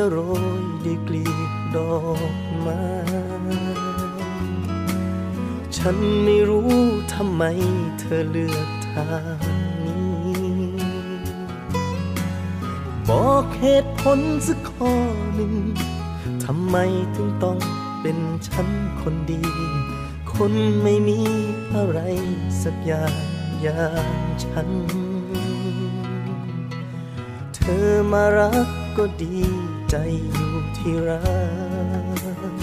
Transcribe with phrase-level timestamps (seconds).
[0.00, 0.18] จะโร
[0.62, 1.96] ยด้วยกลีบดอ
[2.32, 2.82] กไม้
[5.76, 6.70] ฉันไม่รู้
[7.14, 7.42] ทำไม
[7.98, 9.38] เธอเลือกทาง
[9.84, 10.36] นี้
[13.08, 14.92] บอกเหตุผลสักข้อ
[15.34, 15.54] หนึ่ง
[16.44, 16.76] ทำไม
[17.16, 17.58] ถึงต้อง
[18.00, 18.18] เป็น
[18.48, 18.68] ฉัน
[19.00, 19.42] คนดี
[20.34, 21.20] คนไม่มี
[21.74, 22.00] อะไร
[22.62, 23.14] สักอย่าง
[23.62, 24.10] อย่าง
[24.44, 24.68] ฉัน
[27.54, 29.38] เธอมารักก็ดี
[29.90, 29.96] ใจ
[30.32, 31.20] อยู่ที่รั
[32.14, 32.56] ก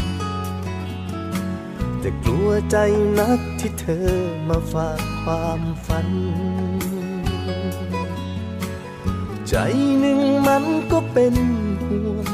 [2.00, 2.78] แต่กลัวใจ
[3.20, 4.10] นักที่เธอ
[4.50, 6.10] มาฝากความฝัน
[9.50, 9.56] ใจ
[10.00, 11.36] หนึ่งมันก็เป็น
[11.86, 12.26] ห่วง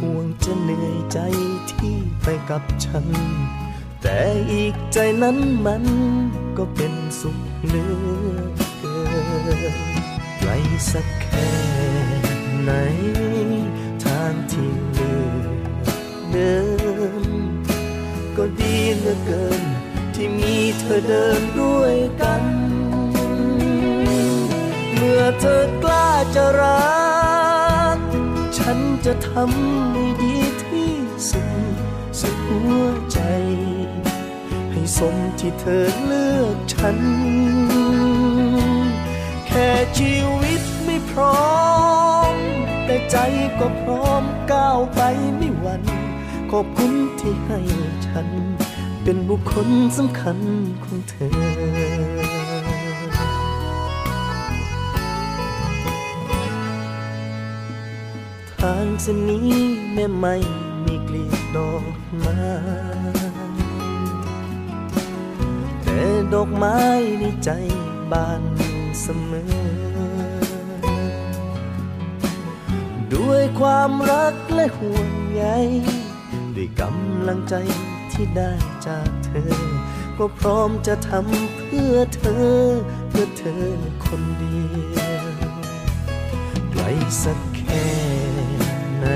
[0.00, 1.18] ห่วงจะเหนื่อยใจ
[1.70, 3.06] ที่ไปกับฉัน
[4.02, 4.18] แต่
[4.52, 5.84] อีกใจนั้นมัน
[6.58, 8.38] ก็เป็นสุขเหลือ
[8.78, 8.98] เกิ
[9.74, 9.76] น
[10.38, 10.50] ไกล
[10.90, 11.48] สักแค่
[12.62, 15.46] ไหนางที่เลือก
[16.30, 16.54] เดิ
[17.22, 17.26] น
[18.36, 19.62] ก็ดีเหลือเกิน
[20.14, 22.42] ที่มีเธอเดินด้วยกัน
[24.94, 26.82] เมื่อเธอกล้าจะรั
[27.96, 27.98] ก
[28.58, 30.94] ฉันจะทำให้ดีที่
[31.30, 31.74] สุด
[32.20, 33.20] สุดหัวใจ
[34.70, 36.98] ให้สมที่เธอเลือกฉัน
[39.46, 39.68] แค่
[39.98, 41.36] ชีวิตไม่พร้อ
[41.96, 41.97] ม
[43.10, 43.16] ใจ
[43.60, 45.00] ก็พร้อมก้าวไป
[45.36, 45.82] ไม่หวั่น
[46.50, 47.60] ขอบคุณที่ให้
[48.06, 48.28] ฉัน
[49.02, 50.38] เป็นบุคคลสำคัญ
[50.84, 51.30] ของเธอ
[58.52, 59.52] ทางเส้นนี้
[59.92, 60.34] แม้ไม่
[60.84, 62.38] มีกลีบดอกไม้
[65.82, 66.00] แต่
[66.32, 66.78] ดอกไม้
[67.20, 67.50] ในใจ
[68.12, 68.42] บาน
[69.02, 69.27] เสม
[73.14, 75.44] ด้วยความรักและห่วงใย
[76.56, 77.54] ด้วยกำลังใจ
[78.12, 78.52] ที่ได้
[78.86, 79.58] จากเธอ
[80.18, 82.52] ก็พร้อมจะทำเพื่อเธอ
[83.10, 83.68] เพื่อเธอ
[84.06, 84.62] คนเดี
[84.96, 85.26] ยว
[86.72, 86.82] ไกล
[87.22, 87.88] สักแค่
[88.98, 89.06] ไหน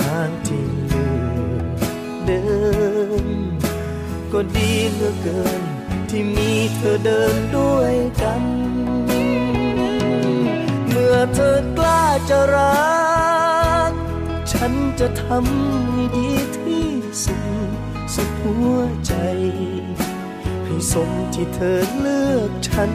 [0.00, 1.08] ทางที่เลื
[1.54, 1.66] อก
[2.26, 2.44] เดิ
[3.24, 3.26] น
[4.32, 5.62] ก็ดีเหลือเกิน
[6.10, 8.42] ที่มีเธอเดินด้วยกัน
[10.88, 11.58] เมื่อเธอ
[12.30, 13.92] จะรัก
[14.52, 16.88] ฉันจะทำให้ดีที่
[17.24, 17.36] สุ
[17.68, 17.70] ด
[18.14, 19.14] สุดหัวใจ
[20.64, 22.92] ให้สมที่เธอเลือกฉัน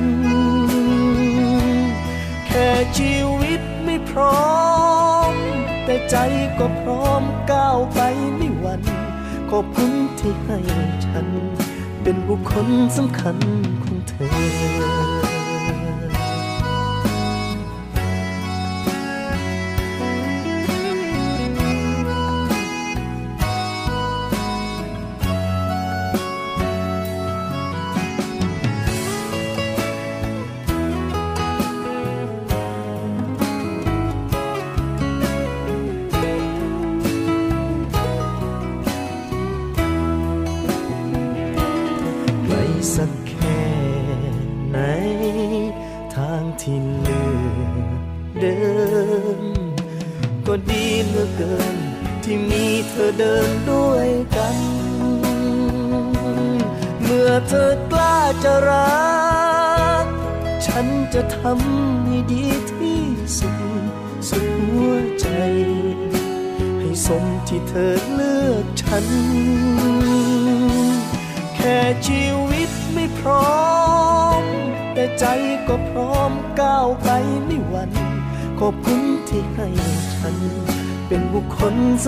[2.47, 2.67] แค่
[2.97, 4.49] ชีวิตไม่พร้อ
[5.31, 5.33] ม
[5.85, 6.15] แต่ใจ
[6.59, 7.99] ก็พร้อมก้าวไป
[8.35, 8.83] ไม่หวั่น
[9.49, 10.59] ขอบคุณที่ให้
[11.05, 11.27] ฉัน
[12.03, 12.67] เป็นบุคคล
[12.97, 13.37] สำคัญ
[13.83, 14.13] ของเธ
[15.09, 15.10] อ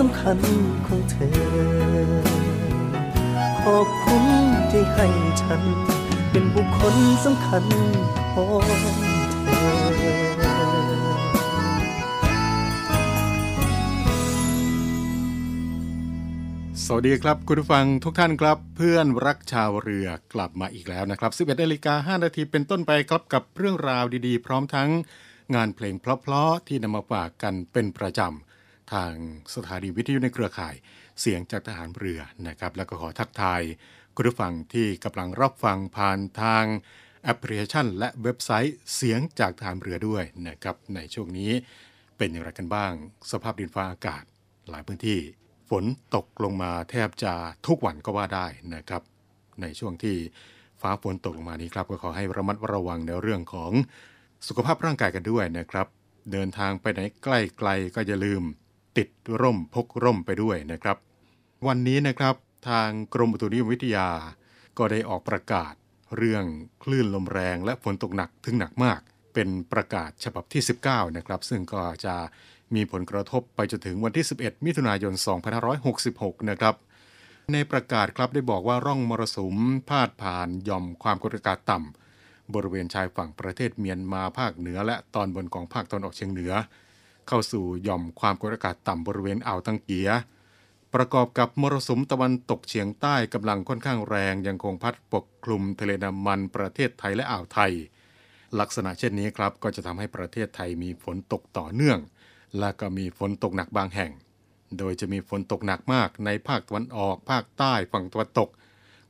[0.10, 0.38] ำคัญ
[0.86, 1.34] ของเธอ
[3.62, 4.24] ขอบคุณ
[4.70, 5.06] ที่ให้
[5.42, 5.62] ฉัน
[6.30, 6.94] เป็นบุคคล
[7.24, 7.64] สำคัญ
[8.32, 10.14] ของเธอ
[16.86, 24.90] สวัสดีครับคุณผู้ฟังทุกท่านครับ เพื่อนรักชาวเรือกลับมาอีกแล้วนะครับ 11นาฬิกา5นาทีเป็นต้นไปครับกับเรื่องราวดีๆ พร้อมทั้ง
[25.54, 28.53] งานเพลงเพลาะๆที่นำมาฝากกันเป็นประจำ
[28.92, 29.12] ทาง
[29.54, 30.74] สถานีวิทยุในเครือข่าย
[31.20, 33.62] เสียงจากทหารเรือนะครับ แล้วก็ขอทักทาย
[34.14, 36.64] คุณผู้ฟังที่กำลังรับฟังผ่านทาง
[37.24, 41.52] แอปพลิเคชัน และเว็บไซต์เสียงจากทหารเรือด้วยนะครับในช่วงนี้
[42.16, 42.92] เป็นอย่างไรกันบ้าง
[43.30, 44.24] สภาพดินฟ้าอากาศ
[44.70, 45.20] หลายพื้นที่
[45.70, 45.84] ฝน
[46.14, 47.32] ตกลงมาแทบจะ
[47.66, 49.02] ทุกวันก็ว่าได้นะครับ
[49.60, 50.16] ในช่วงที่
[50.80, 53.72] ฟ้าฝนตกลงมานี้ครับก็ขอให้ระมัดระวังในเรื่องของ
[54.46, 55.86] สุขภาพร่างกายกันด้วยนะครับ
[56.32, 57.28] เดินทางไปไหนใก
[57.66, 58.42] ล้ๆก็อย่าลืม
[58.96, 59.08] ติด
[59.40, 60.96] ร่มพกร่มไปด้วยนะครับ
[61.66, 62.34] วันนี้นะครับ
[62.68, 64.08] ทางกรมอุตุนิยมวิทยา
[64.78, 65.74] ก็ได้ออกประกาศ
[66.16, 66.44] เรื่อง
[66.82, 69.00] คลื่นลมแรงและฝนตกหนักถึงหนักมาก
[69.34, 72.16] เป็นประกาศฉบับที่ 19 นะครับ ซึ่งก็จะ
[72.74, 75.12] มีผลกระทบไปจนถึงวันที่ 11 มิถุนายน
[75.80, 76.74] 2566 นะครับ
[77.52, 79.56] ในประกาศครับได้บอกว่าร่องมรสุม
[79.88, 86.52] พาดผ่านย่อมความกดอากาศต่ำบริเวณชายฝั่งประเทศเมียนมาภาคเหนือ และตอนบนของภาคตะวันออกเฉียงเหนือ
[87.28, 90.08] เข้าสู่หย่อมความกดอากาศต่ำบริเวณอ่าวตังเกีย
[90.94, 97.72] ประกอบกับมรสุมตะวันตกเฉียงใต้กำลังค่อนข้างแรงยังคงพัดปกคลุมทะเลน้ำมันประเทศไทยและอ่าวไทย
[98.60, 101.98] ลักษณะเช่นนี้ครับก็จะทำให้ประเทศไทยมีฝนตกต่อเนื่อง
[102.58, 104.12] และก็มีฝนตกหนักบางแห่ง
[104.78, 108.48] โดยจะมีฝนตกหนักมากในภาคตะวันออก ภาคใต้ฝั่งตะวันตก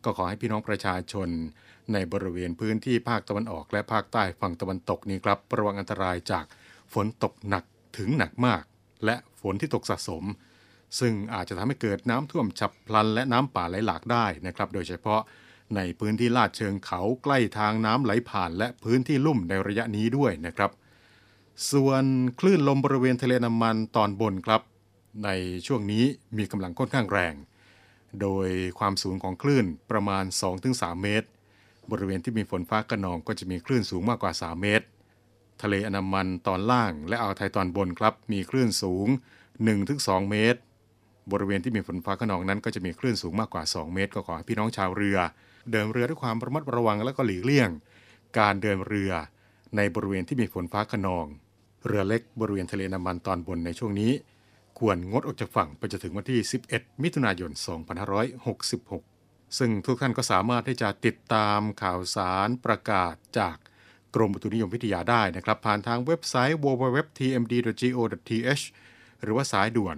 [0.05, 1.29] ก็ขอให้พี่น้องประชาชน
[1.93, 6.45] ในบริเวณพื้นที่ภาคตะวันออก และภาคใต้ฝั่งตะวันตกนี้ครับระวังอันตรายจาก
[6.95, 7.65] ฝนตกหนัก
[7.97, 8.63] ถึงหนักมาก
[9.05, 10.25] และฝนที่ตกสะสม
[10.99, 15.21] ซึ่งอาจจะทำให้เกิดน้ำท่วมฉับพลันและน้ำป่าไหลหลากได้นะครับ โดยเฉพาะ
[15.77, 20.71] ในพื้นที่ลาดเชิงเขาใกล้ทางน้ำไหลผ่าน และพื้นที่ลุ่มในระยะนี้ด้วยนะครับ
[21.73, 22.05] ส่วน
[22.41, 24.63] คลื่นลมบริเวณทะเลน้ำมันตอนบนครับ
[25.25, 25.31] ใน
[25.67, 26.05] ช่วงนี้
[26.39, 27.35] มีกำลังค่อนข้างแรง
[28.21, 28.49] โดย
[28.79, 30.25] ความสูงของคลื่นประมาณ
[30.65, 31.29] 2-3 เมตร
[31.91, 34.87] บริเวณที่มีฝนฟ้ากระนองก็จะมีคลื่นสูงมากกว่า 3 เมตร
[35.65, 39.09] ทะเลอันามันตอนล่าง และอ่าวไทยตอนบนครับ มีคลื่นสูง
[39.69, 40.61] 1-2 เมตร
[41.33, 45.19] บริเวณที่มีฝนฟ้าขนองนั้น ก็จะมีคลื่นสูงมากกว่า 2 เมตร ก็ขอให้พี่น้องชาวเรือ
[45.71, 47.71] เดินเรือด้วยความระมัดระวังและก็หลีกเลี่ยง
[48.39, 49.13] การเดินเรือ
[49.77, 51.27] ในบริเวณที่มีฝนฟ้าขนอง
[51.87, 54.13] เรือเล็กบริเวณทะเลน้ำมันตอนบนในช่วงนี้
[54.79, 56.41] ควรงดออกจากฝั่งไปจนถึงวันที่
[56.71, 57.51] 11 มิถุนายน
[58.35, 63.57] 2566 ซึ่งทุกท่านก็สามารถที่จะติดตามข่าวสารประกาศจาก
[64.15, 68.65] กรมอุตุนิยมวิทยาได้นะครับ ผ่านทางเว็บไซต์ www.tmd.go.th
[69.23, 69.97] หรือว่าสายด่วน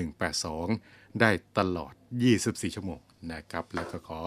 [0.00, 1.92] 1182 ได้ตลอด
[2.34, 3.00] 24 ชั่วโมง
[3.32, 4.20] นะครับ แล้วก็ขอ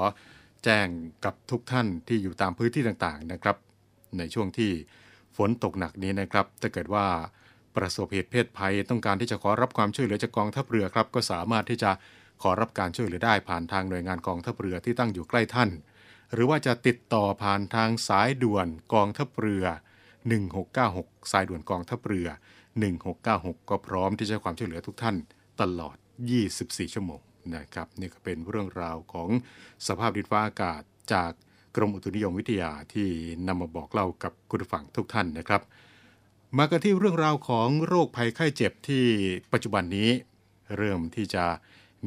[0.63, 0.87] แจ้ง
[1.25, 3.57] กับทุกท่านที่อยู่ตามพื้นที่ต่างๆนะครับ
[4.17, 4.71] ในช่วงที่
[5.37, 7.05] ฝนตกหนักนี้นะครับ ถ้าเกิดว่า
[7.75, 11.91] ประสบเหตุเพศภัยต้องการที่จะขอรับความช่วยเหลือจากกองทัพเรือครับ ก็สามารถที่จะ
[12.41, 15.69] ขอรับการช่วยเหลือได้ผ่านทางหน่วยงานกองทัพเรือที่ตั้งอยู่ใกล้ท่าน
[16.33, 19.65] หรือว่าจะติดต่อผ่านทางสายด่วนกองทัพเรือ
[20.47, 22.27] 1696 สายด่วนกองทัพเรือ
[22.97, 25.15] 1696 ก็พร้อมที่จะให้ความช่วยเหลือทุกท่าน
[25.61, 25.95] ตลอด
[26.45, 27.21] 24 ชั่วโมง
[27.55, 29.29] นะครับนี่ก็เป็นเรื่องราวของ
[29.87, 30.81] สภาพดินฟ้าอากาศ
[31.13, 31.31] จาก
[31.75, 33.09] กรมอุตุนิยมวิทยาที่
[33.47, 35.61] นำมาบอกเล่ากับคุณผู้ฟังทุกท่านนะครับ
[36.57, 39.05] มากันที่เรื่องราวของโรคภัยไข้เจ็บที่
[39.53, 40.09] ปัจจุบันนี้
[40.77, 41.45] เริ่มที่จะ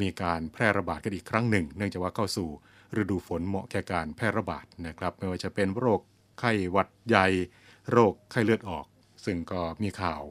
[0.00, 2.49] มีการแพร่ระบาดกันอีกครั้งหนึ่ง เนื่องจากว่าเข้าสู่
[2.99, 6.00] ฤดูฝนเหมาะแก่การแพร่ระบาดนะครับ ไม่ว่าจะเป็นโรค
[6.41, 7.26] ไข้หวัดใหญ่
[7.91, 8.87] โรคไข้เลือดออก
[9.25, 10.23] ซึ่งก็มีข่าว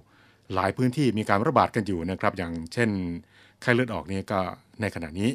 [0.53, 2.89] หลายพื้นที่มีการระบาดกันอยู่นะครับ อย่างเช่น
[3.61, 4.39] ไข้เลือดออกนี่ก็
[4.81, 5.29] ในขณะนี้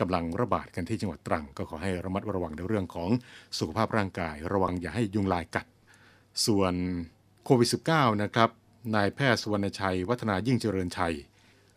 [0.00, 3.10] กำลังระบาดกันที่จังหวัดตรัง ก็ขอให้ระมัดระวังในเรื่องของ
[3.58, 5.66] สุขภาพร่างกาย ระวังอย่าให้ยุงลายกัด
[6.46, 6.74] ส่วน
[7.44, 8.50] โควิด -19 นะครับ
[8.94, 11.14] นายแพทย์สุวรรณชัย วัฒนายิ่งเจริญชัย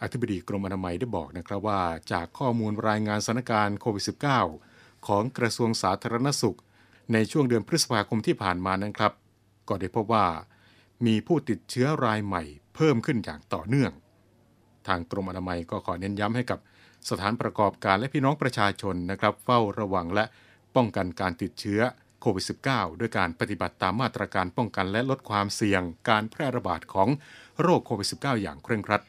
[0.02, 1.82] อธิบดีกรมอนามัยได้บอกนะครับว่า
[2.12, 4.71] จากข้อมูลรายงานสถานการณ์โควิด -19
[5.08, 6.60] ของกระทรวงสาธารณสุข
[7.14, 9.14] ในช่วงเดือนพฤษภาคมที่ผ่านมานั้นครับ
[9.70, 10.26] ก็ได้พบว่า
[11.06, 12.44] มีผู้ติดเชื้อรายใหม่
[12.76, 13.92] เพิ่มขึ้นอย่างต่อเนื่อง
[14.88, 16.60] ทางกรมอนามัยก็ขอเน้นย้ำให้กับ
[17.10, 20.26] สถานประกอบการและพี่น้องประชาชนนะครับเฝ้าระวังและ
[20.76, 21.82] ป้องกันการติดเชื้อ
[22.22, 27.10] โควิด -19 ด้วยการปฏิบัติตามมาตรการป้องกันและลดความเสี่ยงการแพร่ระบาดของ
[27.62, 29.02] โรคโควิด -19 อย่างเคร่งครัด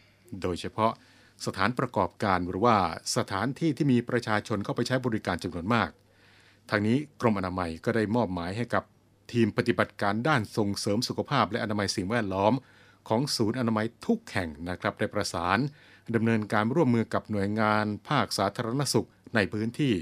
[0.42, 0.92] โดยเฉพาะ
[1.46, 2.76] สถานประกอบการหรือว่า
[3.16, 5.90] สถานที่ที่มีประชาชนเข้าไปใช้บริการจำนวนมาก
[6.70, 8.84] ทางนี้กรมอนามัยก็ได้มอบหมายให้กับ
[9.32, 12.52] ทีมปฏิบัติการด้านส่งเสริมสุขภาพ และอนามัยสิ่งแวดล้อม
[13.08, 15.58] ของศูนย์อนามัยทุกแห่งนะครับได้ประสาน
[16.14, 19.94] ดำเนินการร่วมมือกับหน่วยงาน ภาคสาธารณสุขในพื้นที่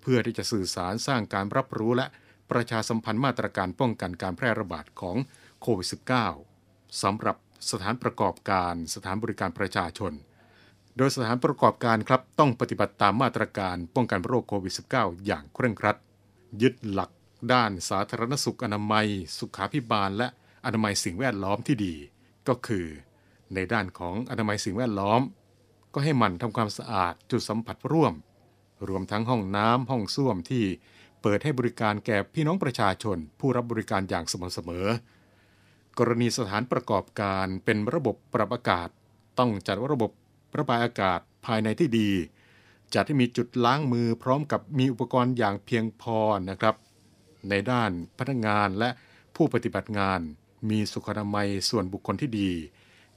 [0.00, 2.06] เพื่อที่จะสื่อสารสร้างการรับรู้และ
[2.50, 5.16] ประชาสัมพันธ์มาตรการป้องกันการแพร่ระบาดของ
[5.60, 5.88] โควิด
[6.44, 7.36] -19 สำหรับ
[7.70, 10.12] สถานประกอบการสถานบริการประชาชน
[10.96, 15.96] โดยสถานประกอบการครับต้องปฏิบัติตามมาตรการป้องกันโรคโควิด -19 อย่างเคร่งครัด
[16.62, 17.10] ยึดหลัก
[17.52, 19.06] ด้านสาธารณสุขอนามัย
[19.38, 20.28] สุขาพิบาล และ
[20.64, 21.94] อนามัยสิ่งแวดล้อมที่ดี
[22.48, 22.86] ก็คือ
[23.54, 25.20] ในด้านของอนามัยสิ่งแวดล้อม
[25.94, 28.14] ก็ให้มันทำความสะอาดจุดสัมผัสร่วม
[28.88, 30.64] รวมทั้งห้องน้ำห้องส้วมที่
[31.22, 34.86] เปิดให้บริการแก่พี่น้องประชาชน ผู้รับบริการอย่างสม่ำเสมอ
[35.98, 38.88] กรณีสถานประกอบการเป็นระบบปรับอากาศ
[39.38, 40.10] ต้องจัดระบบ
[40.58, 42.10] ระบายอากาศภายในที่ดี
[42.94, 46.18] จัดให้มีจุดล้างมือพร้อมกับมีอุปกรณ์อย่างเพียงพอ
[46.50, 46.74] นะครับ
[47.48, 48.90] ในด้านพนักงานและ
[49.36, 50.20] ผู้ปฏิบัติงาน
[50.70, 52.50] มีสุขอนามัยส่วนบุคคลที่ดี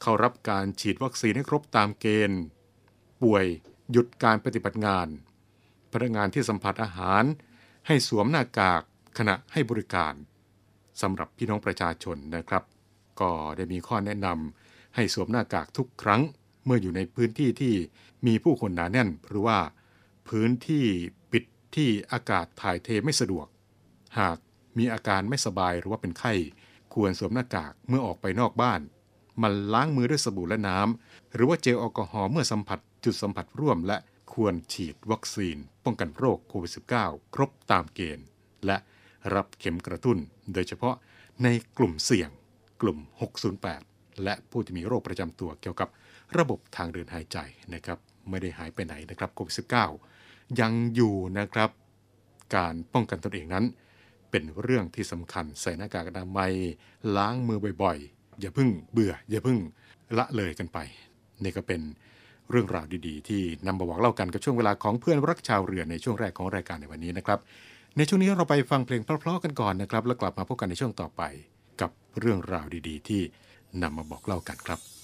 [0.01, 2.41] เข้ารับการฉีดวัคซีนให้ครบตามเกณฑ์
[3.21, 3.45] ป่วย
[3.91, 5.07] หยุดการปฏิบัติงาน
[5.91, 7.23] พนักงานที่สัมผัสอาหาร
[7.87, 8.81] ให้สวมหน้ากาก
[9.17, 10.13] ขณะให้บริการ
[11.01, 12.63] สำหรับพี่น้องประชาชนนะครับ
[13.19, 16.21] ก็ได้มีข้อแนะนำให้สวมหน้ากากทุกครั้ง
[16.69, 17.73] มื่ออยู่ในพื้นที่ที่
[18.27, 19.59] มีผู้คนหนาแน่น หรือว่า
[20.29, 20.85] พื้นที่
[21.31, 21.43] ปิด
[21.75, 23.47] ที่อากาศถ่ายเทไม่สะดวก
[24.19, 24.37] หาก
[24.77, 26.33] มีอาการไม่สบายหรือว่าเป็นไข้
[26.93, 28.81] ควรสวมหน้ากากเมื่อออกไปนอกบ้าน
[29.41, 33.97] มันล้างมือด้วยสบู่และน้ำ หรือว่าเจลแอลกอฮอล์เมื่อสัมผัสจุดสัมผัสร่วม และ
[34.33, 36.71] ควรฉีดวัคซีน ป้องกันโรคโควิด
[37.01, 38.25] -19 ครบตามเกณฑ์
[38.65, 38.77] และ
[39.33, 40.17] รับเข็มกระตุ้น
[40.53, 40.95] โดยเฉพาะ
[41.43, 41.47] ใน
[41.77, 42.29] กลุ่มเสี่ยง
[42.81, 42.97] กลุ่ม
[43.61, 45.89] 608 และผู้ที่มีโรคประจำตัวเกี่ยวกับ
[46.37, 47.37] ระบบทางเดินหายใจ
[47.73, 49.55] นะครับไม่ได้หายไปไหนนะครับโควิด
[50.07, 51.69] -19 ยังอยู่นะครับ
[52.55, 53.65] การป้องกันตนเองนั้น
[54.31, 56.53] เป็นเรื่องที่สำคัญใส่หน้ากากอนามัย
[57.17, 59.57] ล้างมือบ่อยๆ อย่าพิ่งเบื่อ อย่าพิ่ง
[60.17, 60.77] ละเลยกันไป
[61.43, 61.81] นี่ก็เป็น
[62.49, 67.39] เรื่องราวดีๆ ที่นำมาบอกเล่ากันกับช่วงเวลาของเพื่อนรักชาวเรือในช่วงแรกของรายการในวันนี้นะครับ
[67.97, 71.21] ในช่วงนี้เราไปฟังเพลงเพราะๆกันก่อนนะครับ แล้วกลับมาพบกันในช่วงต่อไป
[71.81, 73.21] กับเรื่องราวดีๆ ที่
[73.81, 74.98] นำมาบอกเล่ากันครับ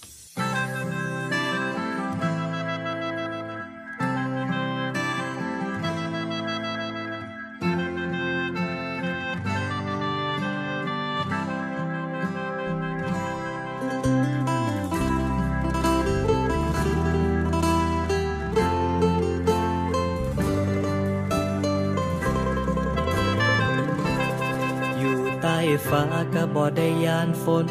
[27.46, 27.68] ฝน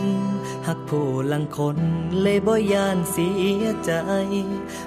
[0.67, 1.77] หักผู้ลังคน
[2.22, 3.29] เลยบ่ยานเสี
[3.62, 3.91] ยใจ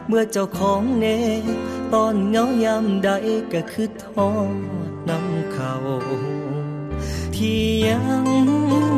[0.07, 1.07] เมื่อเจ้าของเน
[1.95, 3.11] ตอนเหงายามใด
[3.52, 4.54] ก็คือทอด
[5.09, 5.75] น้ำเขา
[7.37, 8.26] ที่ยัง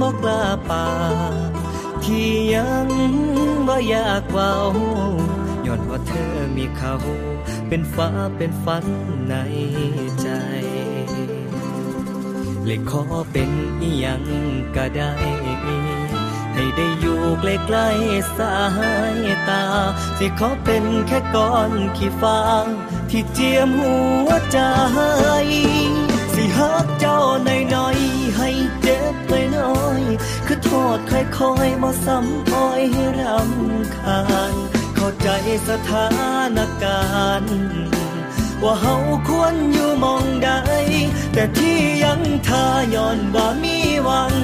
[0.01, 0.87] บ่กล้าป่า
[2.05, 2.89] ที่ยัง
[3.69, 4.53] บ่อยากเว้า
[5.67, 6.95] ย้อนว่าเธอมีเขา
[7.69, 8.85] เป็นฟ้าเป็นฝัน
[9.29, 9.35] ใน
[10.21, 10.29] ใจ
[12.67, 13.03] เลยขอ
[13.33, 13.51] เป็น
[13.81, 14.23] อีหยัง
[14.77, 15.13] ก็ได้
[16.55, 18.57] ให้ได้อยู่ใกล้ๆสา
[19.17, 19.65] ยตา
[20.19, 22.41] สิขอเป็นแค่ก้อนขี้ฟ้า
[23.11, 24.59] ที่เจียมหัวใจ
[26.35, 28.49] สิฮักเจ้าน่อยๆให้
[28.83, 34.21] เจ็บไปน่อยๆคือโทษค่อยๆมาซ้ำอ้อยให้รำคา
[34.53, 34.55] ญ
[34.95, 35.29] เข้าใจ
[35.69, 36.07] สถา
[36.57, 37.01] นกา
[37.43, 38.00] รณ์
[38.65, 38.97] ว่าเฮา
[39.29, 40.51] ควรอยู่มองใด
[41.33, 42.65] แต่ที่ยังทา
[42.95, 44.35] ย้อนบ่มีหวัง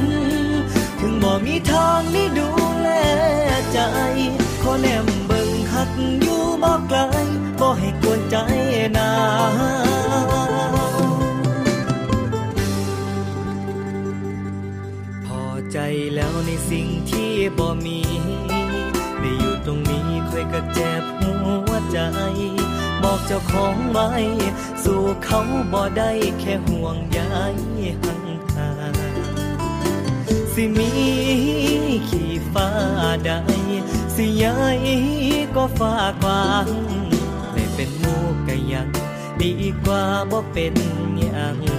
[1.01, 2.49] ถึงบ่มีทางนี้ดู
[2.81, 2.89] แล
[3.73, 3.79] ใจ
[4.63, 5.91] ขอแนมเบิ่งหัก
[6.23, 6.99] อยู่บ่ไกล
[7.61, 8.37] บ่ให้กวนใจ
[8.97, 9.11] นา
[15.27, 15.43] พอ
[15.73, 15.79] ใจ
[16.15, 18.01] แล้วในสิ่งที่บ่มี
[23.07, 24.09] บอกเจ้าของไว้
[24.85, 25.41] สู่เขา
[25.73, 26.11] บ่ได้
[26.41, 27.19] แค่ห่วงใย
[28.03, 28.95] ห่างหาง
[30.53, 30.91] สิมี
[32.09, 32.69] ขี่ฟ้า
[33.25, 33.31] ใด
[34.15, 34.81] สิยาย
[35.57, 36.69] ก็ฟ้ากว้าง
[37.53, 38.15] ไม่เป็นมู
[38.47, 38.89] กะยัง
[39.41, 39.53] ดี
[39.85, 40.75] กว่าบ่เป็น
[41.23, 41.76] ยัง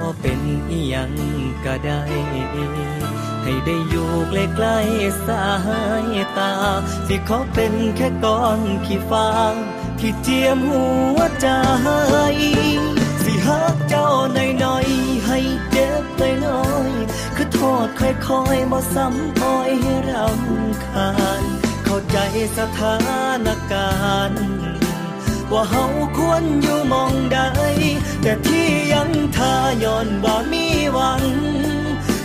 [0.00, 0.40] เลยขอเป็น
[0.70, 1.12] อีหยัง
[1.64, 2.00] ก็ได้
[3.42, 5.44] ให้ได้อยู่ใกล้ๆสา
[6.14, 6.52] ยตา
[7.06, 9.28] สิขอเป็นแค่ก้อนขี้ฟ้า
[10.00, 11.48] ที่เจียมหัวใจ
[13.24, 15.38] สิฮักเจ้าหน่อยๆให้
[15.70, 21.42] เจ็บไปน่อยๆคือโทษค่อยๆมาซ้ำอ้อยให้รำคาญ
[21.84, 22.18] เข้าใจ
[22.56, 22.96] สถา
[23.46, 23.90] นกา
[24.30, 24.59] รณ์
[25.52, 25.84] ว่าเฮา
[26.16, 27.38] ควรอยู่มองใด
[28.22, 29.52] แต่ที่ยังทา
[29.84, 31.22] ย้อนบ่มีหวัง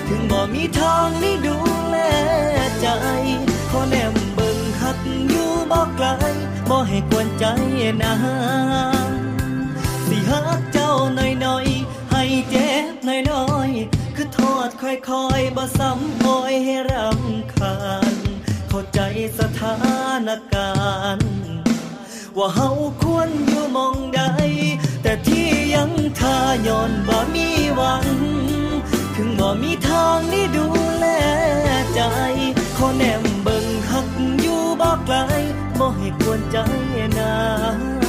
[0.07, 1.55] ถึงบ่มีทางนี้ดู
[1.89, 1.97] แล
[2.81, 2.87] ใจ
[3.69, 4.97] ขอแนมเบิ่งหัก
[5.29, 6.07] อยู่บ่ไกล
[6.69, 7.45] บ่ให้กวนใจ
[8.03, 8.13] นะ
[10.07, 17.77] สิหักเจ้าหน่อยๆ ให้เจ็บหน่อยๆ คือทอดค่อยๆบ่ซ้ำโอยให้รำคา
[18.11, 18.15] ญ
[18.69, 18.99] เข้าใจ
[19.37, 19.75] สถา
[20.27, 20.71] นกา
[21.17, 21.64] รณ์
[22.37, 22.69] ว่าเฮา
[23.01, 24.21] ควรอยู่มองใด
[25.01, 26.35] แต่ที่ยังทา
[26.67, 28.05] ย้อนบ่มีหวัง
[29.15, 30.65] ถึงบ่มีทางนี้ดู
[30.97, 31.05] แล
[31.93, 32.01] ใจ
[32.77, 34.07] ขอแนมเบิ่งหัก
[34.41, 35.15] อยู่บ่ไกล
[35.79, 36.57] บ่ให้ควรใจ
[37.17, 38.04] นะ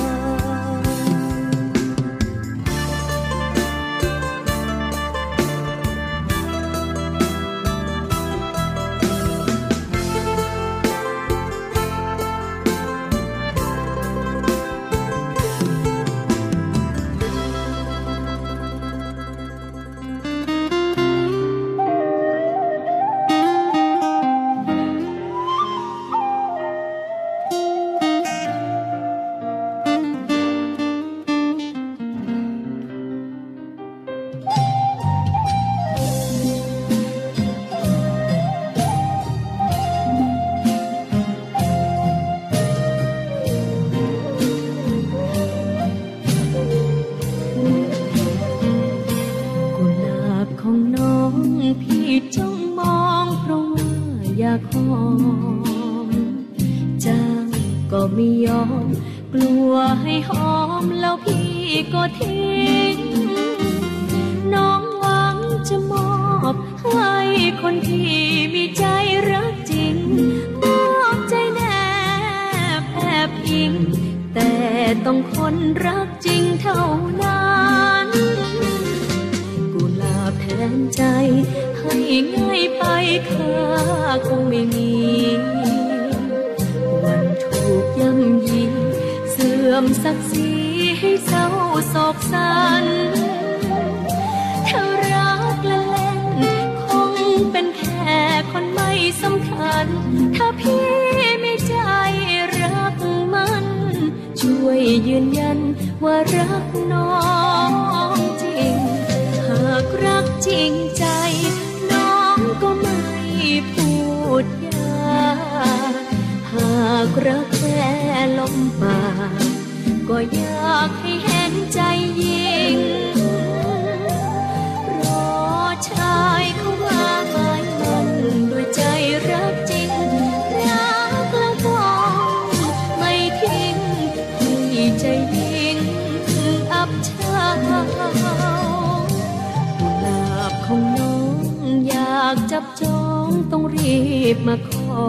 [143.52, 143.98] ต้องรี
[144.35, 145.02] บมาขอ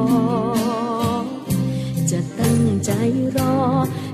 [2.09, 2.91] จะตั้งใจ
[3.37, 3.57] รอ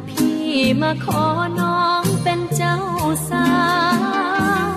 [0.09, 0.43] พี่
[0.81, 1.23] มาขอ
[1.59, 2.77] น้องเป็นเจ้า
[3.29, 3.49] สา
[4.65, 4.69] ว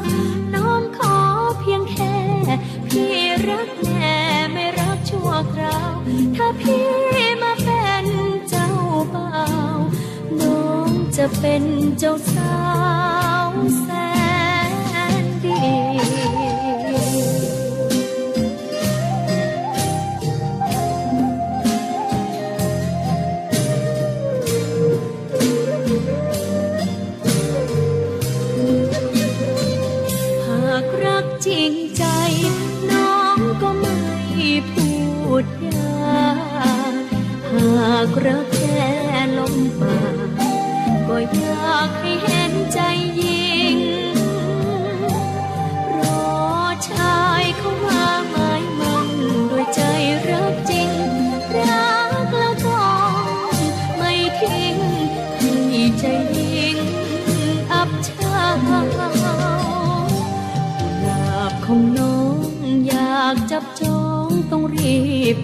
[0.54, 1.16] น้องขอ
[1.61, 2.16] เพียงแค่
[2.87, 3.14] พี่
[3.48, 4.16] รักแน่
[4.52, 5.94] ไม่รักชั่วคราว
[6.37, 6.87] ถ้าพี่
[7.42, 8.06] มาเป็น
[8.48, 8.68] เจ้า
[9.14, 9.44] บ่า
[9.76, 9.78] ว
[10.40, 11.64] น้องจะเป็น
[11.98, 12.54] เจ้าสา
[13.46, 13.50] ว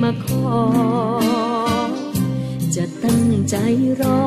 [0.02, 0.58] มาขอ
[2.74, 3.56] จะตั้งใจ
[4.00, 4.24] รอ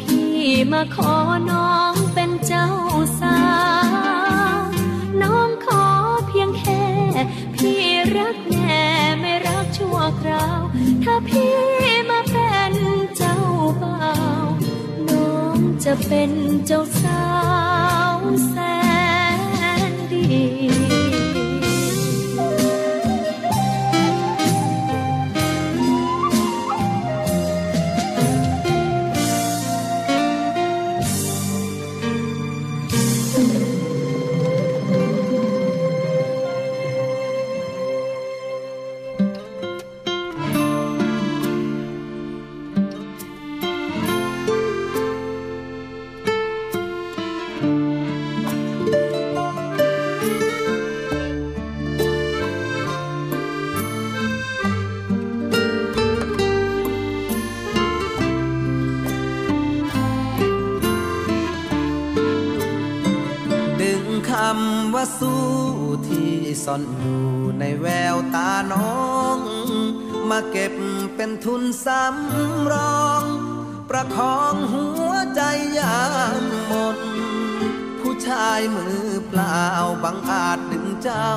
[0.00, 0.32] พี่
[0.72, 1.14] มาขอ
[1.50, 2.68] น้องเป็นเจ้า
[3.20, 3.40] สา
[4.58, 4.62] ว
[5.22, 5.84] น้องขอ
[6.26, 6.84] เพียงแค่
[7.54, 7.82] พี่
[8.16, 8.84] รักแน่
[9.20, 10.60] ไม่รักชั่วคราว
[11.02, 11.56] ถ้าพี่
[12.10, 12.74] มาเป็น
[13.16, 13.36] เจ้า
[13.82, 14.12] บ่า
[14.44, 14.46] ว
[15.08, 16.30] น้องจะเป็น
[16.66, 17.24] เจ้าสา
[18.16, 18.83] วแสน
[66.64, 67.26] ซ่อนอยู่
[67.60, 69.04] ในแววตาน้อ
[69.36, 69.38] ง
[70.30, 70.74] มาเก็บ
[71.16, 73.22] เป็นทุนสำรอง
[73.90, 75.42] ประคองหัวใจ
[75.78, 76.00] ยา
[76.40, 76.96] มหมด
[78.00, 79.66] ผู้ชายมือเปล่า
[80.04, 81.30] บังอาจดึงเจ้า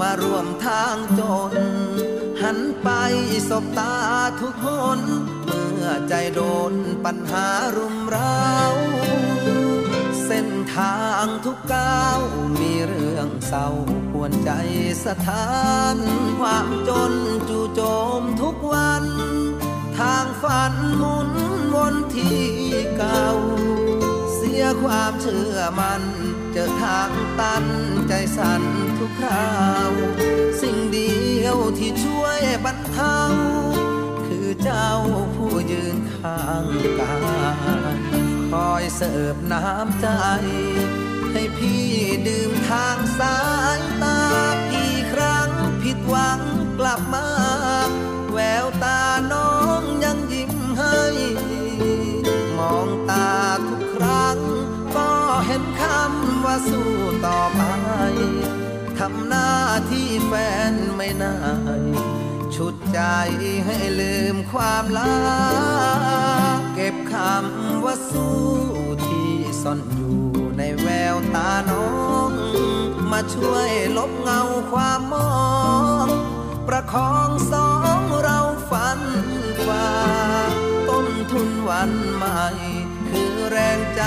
[0.00, 1.20] มาร่วมทางจ
[1.50, 1.54] น
[2.42, 2.88] หันไป
[3.48, 3.94] สบตา
[4.40, 4.66] ทุกค
[4.98, 5.00] น
[5.44, 6.40] เมื่อใจโด
[6.72, 8.48] นปัญหารุมเร้า
[10.24, 12.20] เส้นทางทุกก้าว
[12.60, 13.68] มีเรื่องเศร้า
[14.24, 14.52] วนใจ
[15.06, 15.54] สถา
[15.94, 15.96] น
[16.40, 17.12] ความจน
[17.48, 17.80] จู่โจ
[18.20, 19.04] มทุกวัน
[19.98, 21.30] ทางฝันหมุน
[21.74, 22.44] วนที่
[22.96, 23.28] เก่า
[24.34, 26.02] เสียความเชื่อมัน
[26.52, 27.10] เจอทาง
[27.40, 27.64] ตัน
[28.08, 28.62] ใจสั่น
[28.98, 29.58] ทุกครา
[29.88, 29.92] ว
[30.60, 33.18] สิ่งเดียวที่ช่วยบรรเทา
[34.26, 34.90] คือเจ้า
[35.36, 36.66] ผู้ยืนข้าง
[37.00, 37.16] กา
[37.94, 37.98] ย
[38.50, 40.08] คอยเสิร์ฟน้ำใจ
[41.32, 41.84] ให้พี่
[42.26, 43.38] ดื่มทางสา
[43.78, 43.93] ย
[44.34, 45.50] ตาพี่ครั้ง
[45.82, 46.40] ผิดหวัง
[46.78, 47.26] กลับมา
[48.32, 49.00] แววตา
[49.32, 50.98] น้องยังยิ้มให้
[52.58, 53.30] มองตา
[53.68, 54.38] ทุกครั้ง
[54.96, 55.10] ก็
[55.46, 56.92] เห็นคำว่าสู้
[57.26, 57.62] ต่อไป
[58.98, 59.50] ทำหน้า
[59.90, 60.32] ที่แฟ
[60.70, 61.36] นไม่นา
[61.80, 61.84] ย
[62.54, 63.00] ชุดใจ
[63.66, 65.14] ให้ลืมความลา
[66.74, 68.38] เก็บคำว่าสู้
[69.06, 70.33] ที่ซ่อนอยู่
[71.14, 71.88] ววตาน้อ
[72.28, 72.30] ง
[73.10, 75.34] มาช่วยลบเงาความมอ
[76.04, 76.06] ง
[76.68, 78.38] ประคองสองเรา
[78.70, 79.00] ฝัน
[79.66, 79.88] ฝ่า
[80.88, 82.42] ต้นทุนวันใหม่
[83.10, 84.02] คือแรงใจ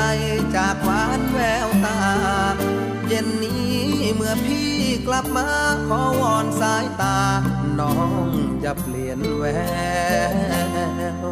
[0.55, 1.99] จากหวานแววตา
[3.07, 3.75] เย็นนี้
[4.15, 4.71] เมื่อพี่
[5.07, 5.47] กลับมา
[5.87, 7.19] ขอวอนสายตา
[7.79, 8.29] น้อง
[8.63, 9.43] จะเปลี่ยนแว
[11.23, 11.25] ว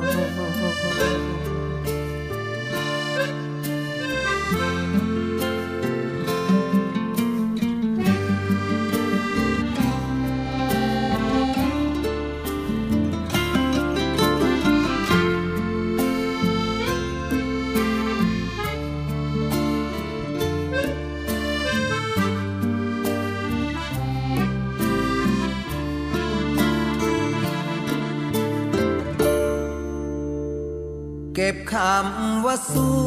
[31.37, 32.99] เก็บคำว่าสู้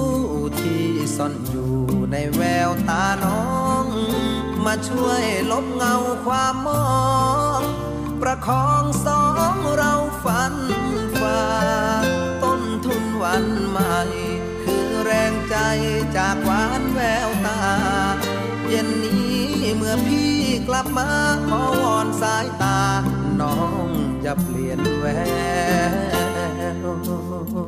[0.60, 0.86] ที่
[1.16, 1.74] ซ่อนอยู่
[2.12, 3.42] ในแววตาน้อ
[3.84, 3.86] ง
[4.64, 5.94] มาช่วยลบเงา
[6.26, 6.88] ความมอ
[7.58, 7.60] ง
[8.20, 10.54] ประคองสองเราฝัน
[11.20, 11.42] ฝ่า
[12.42, 13.96] ต้นทุนวันใหม่
[14.62, 15.56] คือแรงใจ
[16.16, 17.60] จากหวานแววตา
[18.68, 19.38] เย็นนี้
[19.76, 20.34] เมื่อพี่
[20.68, 21.08] กลับมา
[21.48, 22.80] ขอวอนสายตา
[23.40, 23.86] น้อง
[24.24, 25.06] จะเปลี่ยนแว
[27.66, 27.67] ว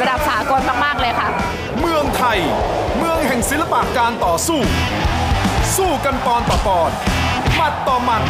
[0.00, 1.28] ระดับสากลมากๆเลยค่ะ
[1.80, 2.38] เมืองไทย
[2.98, 4.60] เมืองแห่งศิลปะการต่อสู้
[5.76, 6.90] สู้กันปอนต่อปอน
[7.56, 8.22] หมัดต่อหมัด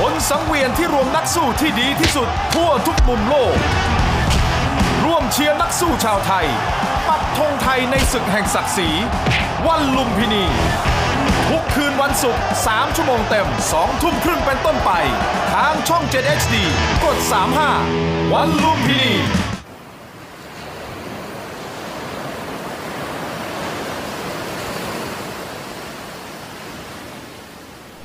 [0.00, 3.54] บนสังเวียนที่รวมนักสู้ที่ดีที่สุดทั่วทุกมุมโลก
[5.04, 6.46] ร่วมเชียร์นักสู้ชาวไทย
[7.08, 8.88] ปักธงไทยในศึกแห่งศักดิ์ศรี
[9.66, 10.44] วันลุมพินี
[11.48, 14.90] ทุกคืนวันศุกร์ 3 ชั่วโมงเต็ม 2 ทุ่มครึ่งเป็นต้นไป
[15.52, 16.54] ทางช่อง 7 HD
[17.04, 17.16] กด
[17.76, 19.14] 35 วันลุมพินี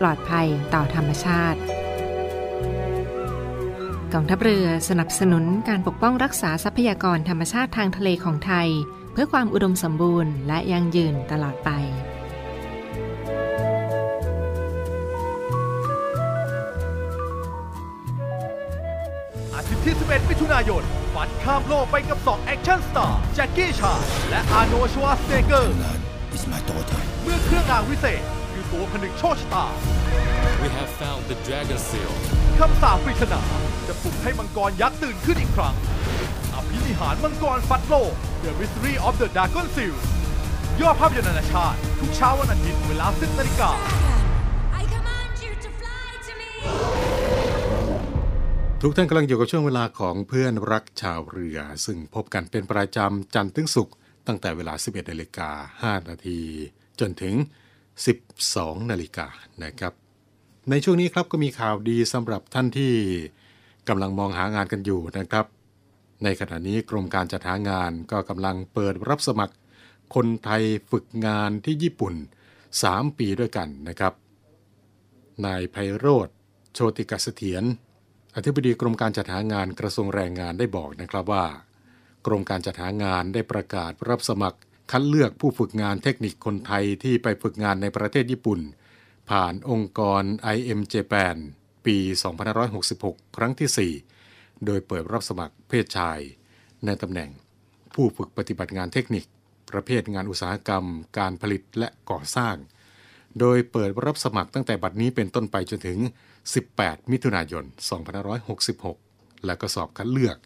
[0.00, 1.60] ปลอดภัยต่อธรรมชาติ
[4.12, 8.68] กองทัพเรือสนับสนุนการปกป้องรักษาทรัพยากรธรรมชาติทางทะเลของไทย
[9.12, 11.70] เพื่อความอุดมสมบูรณ์และยั่งยืนตลอดไป
[19.54, 20.82] อาทิตย์ที่ 11 มิถุนายน
[21.14, 23.94] ฝันข้ามโลกไปกับ 2 action star แจ็คกี้ชาน
[24.30, 25.74] และอาร์โนลด์ชวาร์เซเน็กเกอร์
[27.22, 28.35] เมื่อเครื่องรางวิเศษคือ
[28.72, 29.66] ตราผนึกโชคชะตา
[30.62, 32.12] We have found the dragon seal
[32.58, 33.42] คำสาปปริศนา
[33.86, 35.74] จะปลุกให้มังกรยักษ์ตื่นขึ้นอีกครั้ง
[36.54, 38.12] อภินิหารมังกรฟัดโลก
[38.44, 39.94] The Mystery of the Dragon Seal
[40.80, 43.70] ยอดภาพยนตร์นานาชาติ ทุกเช้าวันอาทิตย์เวลา10นาฬิกา
[44.80, 46.50] I command you to fly to me
[48.82, 53.94] ทุกท่านกำลังอยู่กับช่วงเวลาของเพื่อนรักชาวเรือ ซึ่งพบกันเป็นประจำจันทร์ถึงศุกร์
[54.26, 55.50] ตั้งแต่เวลา 11นาฬิกา
[55.98, 56.40] 5นาที
[57.00, 57.34] จนถึง
[58.04, 59.28] 12 นาฬิกา
[59.64, 59.92] นะครับ
[60.70, 62.92] ในช่วงนี้ครับก็มีข่าวดีสำหรับท่านที่
[63.88, 65.46] กำลังมองหางานกันอยู่นะครับ
[66.24, 69.54] ในขณะนี้กรมการจัดหางานก็กำลังเปิดรับสมัคร
[70.14, 72.14] คนไทยฝึกงานที่ญี่ปุ่น
[72.66, 74.12] 3 ปีด้วยกันนะครับ
[75.44, 76.28] นายไพโรธ
[76.72, 77.64] โชติกเสถียร
[78.36, 81.44] อธิบดีกรมการจัดหางานกระทรวงแรงงานได้บอกนะครับว่า
[82.26, 84.58] กรมการจัดหางานได้ประกาศรับสมัคร
[84.90, 88.60] คัดเลือกผู้ฝึกงานเทคนิคคนไทยที่ไปฝึกงานในประเทศญี่ปุ่น
[89.30, 90.22] ผ่านองค์กร
[90.56, 91.36] IM Japan
[91.86, 91.96] ปี
[92.66, 96.18] 2566 ครั้งที่ 4 โดยเปิดรับสมัครเพศชาย
[96.84, 97.30] ในตำแหน่ง
[97.94, 99.24] ผู้ฝึกปฏิบัติงานเทคนิค
[99.70, 100.84] ประเภทงานอุตสาหกรรม
[101.18, 102.56] การผลิตและก่อสร้าง
[103.40, 105.98] โดยเปิดรับสมัครตั้งแต่บัดนี้เป็นต้นไปจนถึง
[106.54, 107.64] 18 มิถุนายน
[108.54, 110.36] 2566 และก็สอบคัดเลือก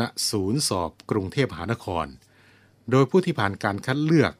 [0.00, 2.06] ณ ศูนย์สอบกรุงเทพมหานคร
[2.90, 4.32] โดยผู้ที่ผ่านการคัดเลือก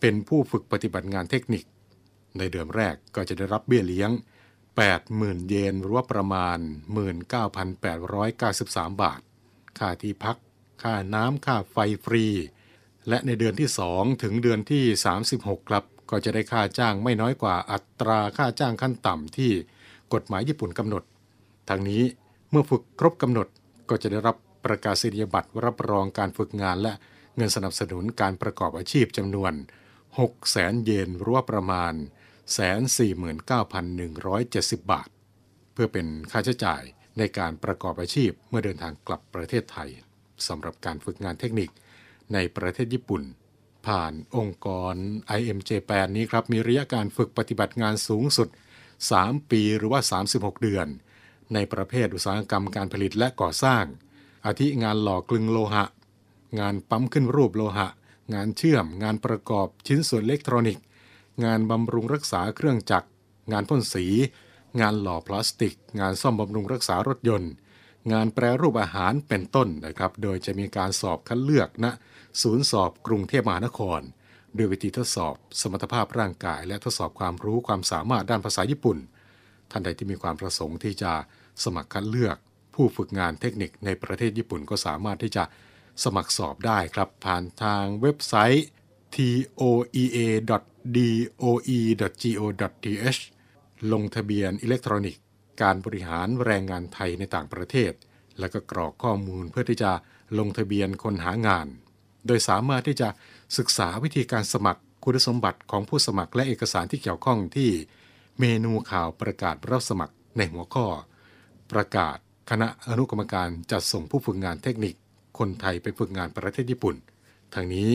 [0.00, 1.64] เป็นผู้ฝึกปฏิบัติงานเทคนิค
[2.38, 4.10] ในเดือนแรกก็จะได้รับเบี้ยเลี้ยง
[4.78, 6.58] 80,000 เยนหรือว่าประมาณ
[7.40, 9.20] 19,893 บาท
[9.78, 10.36] ค่าที่พัก
[10.82, 12.26] ค่าน้ำค่าไฟฟรี
[13.08, 14.84] และในเดือนที่ 2 ถึงเดือนที่
[15.26, 19.52] 36 ครับ ก็จะได้ค่าจ้างไม่น้อยกว่าอัตราค่าจ้างขั้นต่ำที่
[20.14, 21.02] กฎหมายญี่ปุ่นกำหนด
[21.68, 22.02] ทางนี้
[22.50, 23.46] เมื่อฝึกครบกำหนด
[23.88, 26.92] ก็จะได้รับประกาศนียบัตรรับรองการฝึกงานและ
[27.36, 29.52] เงินสนับสนุนการประกอบอาชีพจำนวน
[30.02, 31.92] 6 แสนเยนหรือว่าประมาณ
[33.16, 35.08] 149,170 บาท
[35.72, 36.82] เพื่อเป็นค่าใช้จ่าย
[37.18, 39.90] ในการประกอบอาชีพเมื่อเดินทางกลับประเทศไทย
[40.46, 41.70] สำหรับการฝึกงานเทคนิค
[42.32, 43.22] ในประเทศญี่ปุ่น
[43.86, 44.94] ผ่านองค์กร
[45.38, 48.48] IM Japan นี้ครับมีระยะการฝึกปฏิบัติงานสูงสุด
[49.00, 50.86] 3 ปีหรือว่า 36 เดือน
[51.54, 53.84] ในประเภทอุตสาหกรรมการผลิตและก่อสร้าง
[54.46, 55.84] อาทิงานหล่อกลึงโลหะ
[56.60, 57.88] งานปั๊มขึ้นรูปโลหะ
[58.34, 60.84] งานเชื่อม งานประกอบชิ้นส่วนอิเล็กทรอนิกส์
[61.44, 63.08] งานบำรุงรักษาเครื่องจักร
[63.52, 64.06] งานพ่นสี
[64.80, 67.52] งานหล่อพลาสติก งานซ่อมบำรุงรักษารถยนต์
[68.12, 71.90] งานแปรรูปอาหารเป็นต้นนะครับ โดยจะมีการสอบคัดเลือกณนะ
[72.42, 74.00] ศูนย์สอบกรุงเทพมหานคร
[74.54, 78.98] โดยวิธีทดสอบสมรรถภาพร่างกาย และทดสอบความรู้ความสามารถด้านภาษาญี่ปุ่น
[79.70, 81.12] ท่านใดที่มีความประสงค์ที่จะ
[81.64, 82.36] สมัครคัดเลือก
[82.74, 85.44] ผู้ฝึกงานเทคนิคในประเทศญี่ปุ่นก็สามารถที่จะ
[86.02, 88.66] สมัครสอบได้ครับ ผ่านทางเว็บไซต์
[89.14, 90.40] toea.doe.go.th
[93.92, 95.22] ลงทะเบียนอิเล็กทรอนิกส์
[95.62, 97.92] การบริหารแรงงานไทยในต่างประเทศ
[98.38, 99.92] และก็กรอกข้อมูลเพื่อที่จะ
[100.38, 101.66] ลงทะเบียนคนหางาน
[102.26, 103.08] โดยสามารถที่จะ
[103.58, 107.70] ศึกษาวิธีการสมัครคุณสมบัติของผู้สมัครและเอกสารที่เกี่ยวข้องที่
[108.40, 110.86] เมนูข่าวประกาศรับสมัครในหัวข้อ
[111.72, 112.16] ประกาศ
[112.50, 114.94] คณะอนุกรรมการจัดส่งผู้ฝึกงานเทคนิค
[115.38, 116.96] คนไทยไปฝึกงานประเทศญี่ปุ่น
[117.54, 117.90] ทางนี้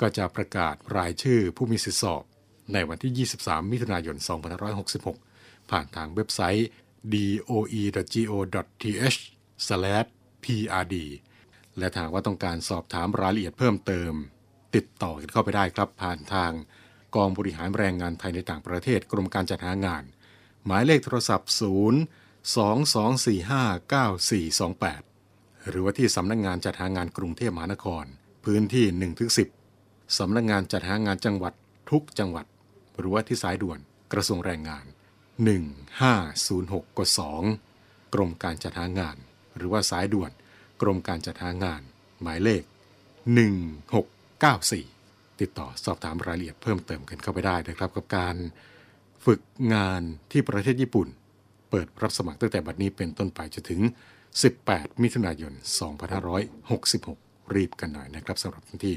[0.00, 2.22] ก็จะประกาศรายชื่อผู้มีสิทธิสอบ
[2.72, 4.16] ในวันที่ 23 มิถุนายน
[4.92, 6.68] 2566 ผ่านทางเว็บไซต์
[7.12, 8.54] doe.go.th/prd
[11.78, 14.12] และถ้าหากว่าต้องการสอบถามรายละเอียดเพิ่มเติม
[14.74, 16.52] ติดต่อกันเข้าไปได้ครับผ่านทาง
[17.14, 20.04] กองบริหารแรงงานไทยในต่างประเทศกรมการจัดหางาน
[20.64, 21.50] หมายเลขโทรศัพท์
[25.06, 25.09] 022459428
[25.68, 28.04] หรือว่าที่สำนักงงานจัดหางานกรุงเทพมหานคร
[28.44, 29.12] พื้นที่
[29.50, 31.52] 1-10สำนักงงานจัดหางานจังหวัด
[31.90, 32.46] ทุกจังหวัด
[32.98, 33.78] หรือว่าที่สายด่วน
[34.12, 34.84] กระทรวงแรงงาน
[35.66, 37.08] 1506กด
[37.60, 39.16] 2กรมการจัดหางาน
[39.56, 40.30] หรือว่าสายด่วน
[40.82, 41.82] กรมการจัดหางาน
[42.22, 42.62] หมายเลข
[44.42, 48.36] 1694 ติดต่อสอบถามรายละเอียดเพิ่มเติมกันเข้าไปได้นะครับกับการ
[49.24, 49.40] ฝึก
[49.74, 51.08] งานที่ประเทศญี่ปุ่น
[51.70, 53.80] เปิดรับสมัครตั้งแต่บัดนี้เป็นต้นไปจนถึง
[54.34, 55.52] 18 มิถุนายน
[56.32, 58.94] 2566 รีบกันหน่อยนะครับสำหรับท่านที่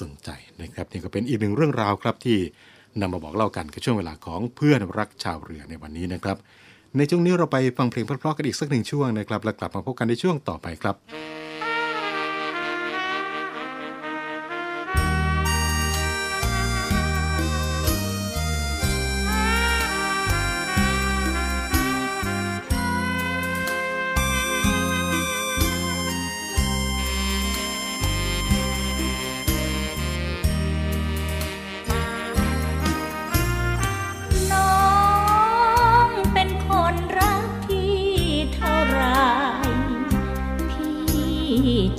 [0.00, 0.28] สนใจ
[0.60, 2.38] นะครับนี่ก็เป็นอีกหนึ่งเรื่องราวครับที่
[3.00, 6.38] นำมาบอกเล่ากันกับช่วงเวลาของเพื่อนรักชาวเรือในวันนี้นะครับ
[6.96, 11.39] ในช่วงนี้เราไปฟังเพลงเพราะๆกันอีกสักหนึ่งช่วงนะครับ แล้วกลับมาพบกันในช่วงต่อไปครับ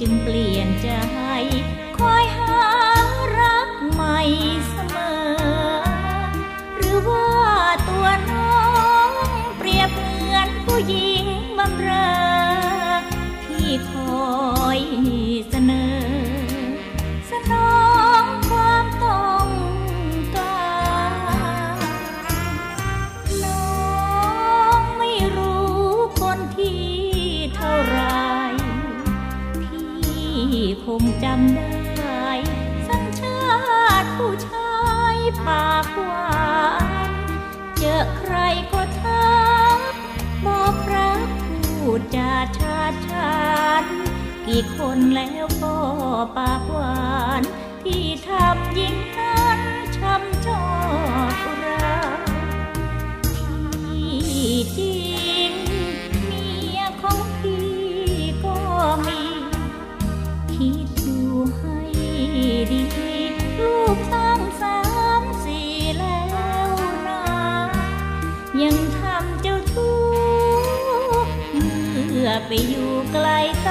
[0.04, 0.88] จึงเปลี่ยนใจ
[44.54, 45.76] กี่คนแล้วก็
[46.38, 46.96] ปากหวา
[47.40, 47.42] น
[47.84, 49.60] ที่ทำยิ่งนั้น
[49.98, 50.66] ช้ำชอ
[51.34, 52.20] บรัก
[53.38, 55.00] ที่จริ
[55.50, 55.52] ง
[56.26, 56.46] เมี
[56.78, 57.72] ยของพี่
[58.44, 58.58] ก็
[59.08, 59.22] มี
[60.54, 61.20] คิดดู
[61.58, 61.80] ให้
[62.72, 62.84] ดี
[63.60, 64.80] ลูกทั้งสา
[65.22, 66.22] มสี่แล้
[66.68, 66.72] ว
[67.08, 67.24] นะ
[68.62, 69.96] ยังทำเจ้าชู้
[71.54, 73.28] เมื่อไปอยู่ไกล
[73.68, 73.70] ต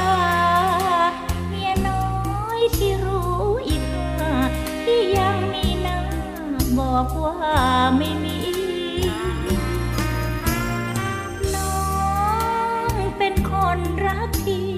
[7.03, 7.59] บอกว่า
[7.99, 8.39] ไม่มี
[11.55, 11.81] น้อ
[12.91, 14.71] งเป็นคนรักพี่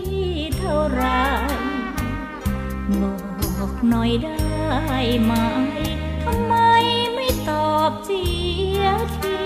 [0.58, 1.02] เท่าไร
[3.70, 4.38] พหน่อยได้
[5.24, 5.32] ไหม
[6.24, 6.54] ทำไม
[7.14, 8.24] ไม่ตอบเสี
[8.80, 8.84] ย
[9.16, 9.38] ที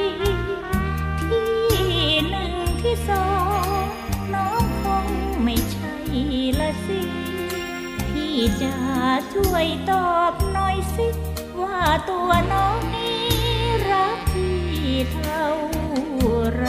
[1.29, 1.53] ที่
[2.29, 2.53] หนึ่ง
[2.83, 3.29] ที่สอ
[3.83, 3.85] ง
[4.35, 5.07] น้องคง
[5.45, 5.95] ไม่ใช่
[6.61, 7.01] ละสิ
[8.11, 8.75] พี่จะ
[9.35, 11.26] ช่วยตอบหน่อยสิ
[12.09, 13.27] ตัวน้องนี้
[13.91, 14.61] รักพี่
[15.13, 15.47] เท่า
[16.55, 16.67] ไร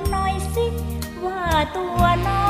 [0.00, 0.10] ตอบ
[2.24, 2.49] หน่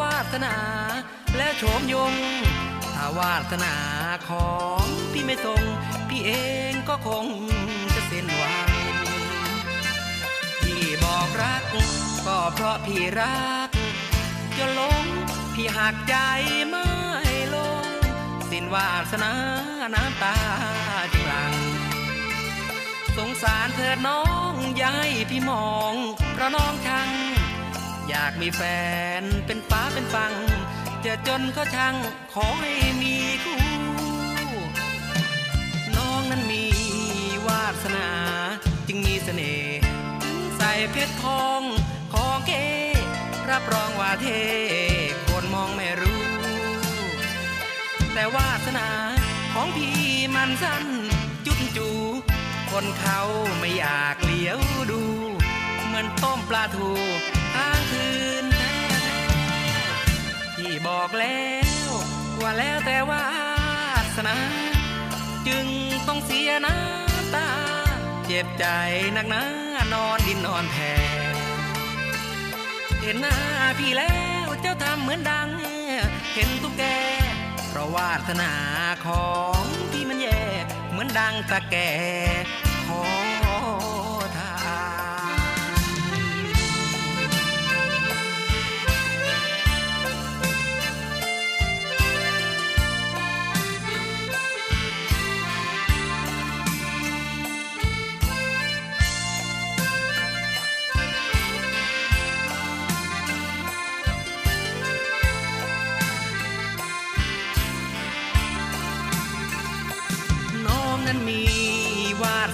[0.00, 0.56] วาสนา
[1.36, 2.14] และโฉมยง
[2.94, 3.74] ถ้าวาสนา
[4.28, 5.62] ของพี่ไม่ทรง
[6.08, 6.32] พี่เอ
[6.70, 7.26] งก็คง
[7.94, 8.70] จะเส้นหวัง
[10.62, 11.62] พี่บอกรัก
[12.26, 13.68] ก็เพราะพี่รัก
[14.58, 15.04] จนลง
[15.54, 16.16] พี่หักใจ
[16.68, 16.88] ไม่
[17.54, 17.86] ลง
[18.50, 19.32] สิ้นวาสนา
[19.94, 20.36] น้ำตา
[21.12, 21.54] จึงหลัง
[23.16, 24.22] สงสารเถิดน้อ
[24.52, 25.94] งยาให้พี่มอง
[26.32, 27.08] เพราะน้องชัง
[28.08, 28.62] อยากมีแฟ
[29.20, 30.32] นเป็นฟ้าเป็นฟัง
[31.04, 31.96] จะจนก็ช่าง
[32.32, 33.62] ขอให้มีคู่
[35.96, 36.64] น้องนั้นมี
[37.46, 38.08] วาสนา
[38.88, 39.78] จึงมีเสน่ห์
[40.56, 41.62] ใส่เพชรทอง
[42.12, 42.52] ของเก
[43.50, 44.42] รับรองว่าเท่
[45.28, 46.22] คนมองไม่รู้
[48.12, 48.88] แต่วาสนา
[49.54, 49.98] ของพี่
[50.34, 50.84] มันสั้น
[51.46, 51.88] จุดจู
[52.70, 53.20] คนเขา
[53.58, 55.02] ไม่อยากเลี้ยวดู
[55.94, 56.90] เหมือนต้มปลาทู
[57.54, 58.06] ค้างคื
[58.42, 58.74] นแท้
[60.56, 61.42] พี่บอกแล้
[61.88, 61.90] ว
[62.40, 63.24] ว่าแล้วแต่วา
[64.16, 64.36] สนา
[65.48, 65.66] จึง
[66.08, 67.48] ต้องเสียน้ำตา
[68.26, 68.66] เจ็บใจ
[69.14, 69.44] หนักหนา
[69.92, 70.92] นอนดินนอนแผ่
[73.00, 73.36] เห็นหน้า
[73.78, 74.14] พี่แล้
[74.46, 75.48] วเจ้าทำเหมือนดัง
[76.34, 76.82] เห็นตุ๊กแก
[77.68, 78.52] เพราะวาสนา
[79.06, 79.28] ขอ
[79.60, 80.42] งพี่มันแย่
[80.90, 81.76] เหมือนดังตะแก
[82.86, 83.02] ขอ
[83.33, 83.33] ท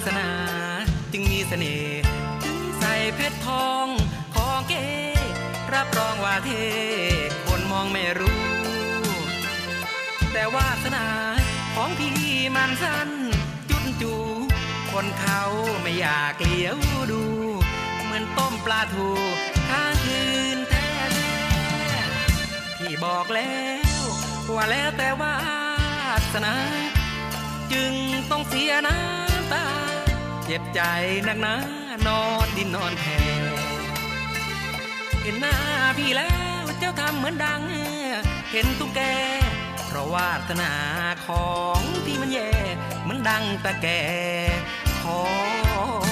[0.07, 0.31] สนา
[1.13, 2.01] จึงมีเสน่ห์
[2.79, 3.87] ใส่เพชรทอง
[4.35, 4.87] ของเก๋
[5.75, 6.65] รับรองว่าเท่
[7.47, 8.43] คนมองไม่รู้
[10.33, 11.07] แต่วาสนา
[11.75, 12.19] ของพี่
[12.57, 13.11] มันสั้น
[13.71, 14.15] จุดจู
[14.93, 15.43] คนเขา
[15.83, 16.79] ไม่อยากเลี้ยว
[17.13, 17.23] ดู
[18.03, 19.09] เหมือนต้มปลาทู
[19.71, 20.23] ค้างคื
[20.57, 23.55] นแท้ๆพี่บอกแล้
[24.01, 24.03] ว
[24.55, 25.37] ว่าแล้วแต่วา
[26.35, 26.55] สนา
[27.73, 27.93] จึง
[28.31, 29.80] ต้องเสียน้ำตา
[30.51, 30.83] จ็บใจ
[31.29, 31.55] นักหนา
[32.07, 33.19] นอนดินนอนแผ่
[35.23, 35.55] เห็นหน้า
[35.99, 36.33] พี่แล้
[36.63, 37.63] วเจ้าทำเหมือนดัง
[38.51, 39.01] เห็นตุ๊กแก
[39.87, 40.73] เพราะวาสนา
[41.27, 42.51] ของพี่มันแย่
[43.03, 43.87] เหมือนดังตะแก
[45.03, 45.23] ขอ
[46.07, 46.10] ง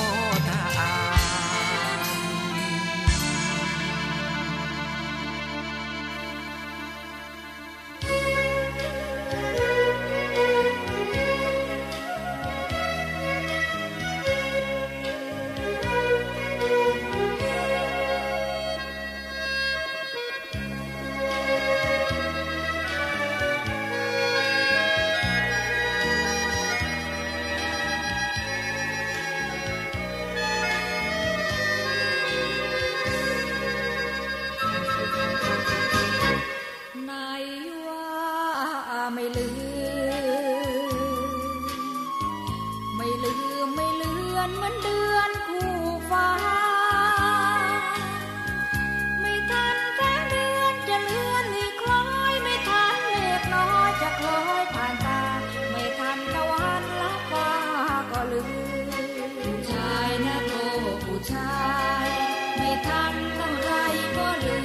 [61.30, 61.58] ชา
[62.06, 62.08] ย
[62.56, 63.70] ไม่ทันทำาไร
[64.16, 64.60] ก็ลื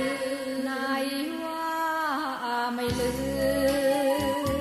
[0.47, 0.72] มไหน
[1.43, 1.72] ว่า
[2.76, 3.12] ไม่ลื
[4.47, 4.58] ม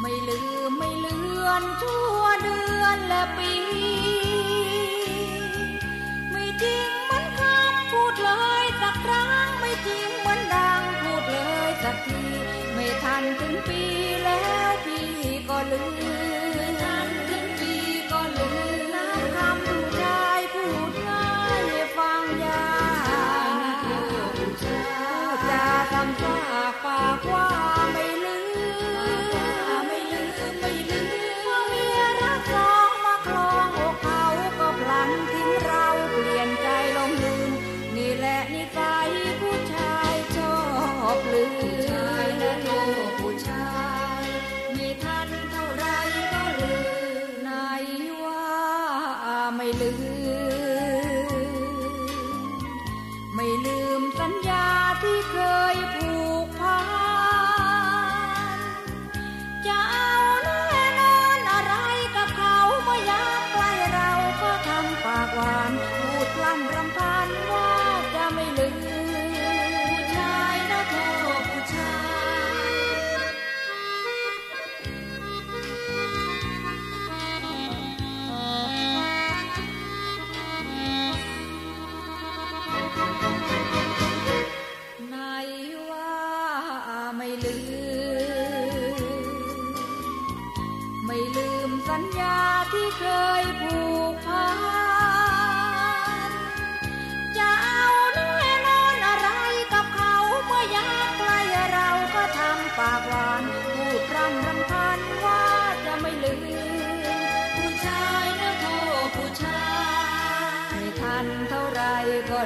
[0.00, 3.52] ไม่ลืมไม่เลือนชั่วเดือนและปี
[6.30, 8.30] ไม่จริงมันคำพูดเล
[8.62, 11.38] ยสักครั้งไม่จริงมันดังพูดเล
[11.68, 12.22] ยสักที
[12.74, 13.82] ไม่ทันถึงปี
[14.24, 15.08] แล้วพี่
[15.48, 15.82] ก็ลื
[16.30, 16.31] ม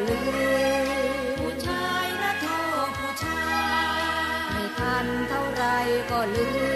[0.09, 0.19] ลื
[0.85, 0.87] ม
[1.41, 2.47] ผู้ชายนะโท
[2.87, 3.47] ษผู้ชา
[3.99, 4.01] ย
[4.53, 5.65] ไม่ทันเท่าไร
[6.11, 6.76] ก็ลืม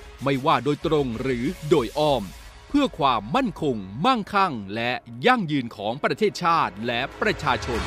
[0.23, 2.23] ไม่ว่าโดยตรงหรือโดยอ้อม
[2.67, 4.91] เพื่อความมั่นคง มั่งคั่ง และ
[5.25, 7.81] ยั่งยืนของประเทศชาติและประชาชน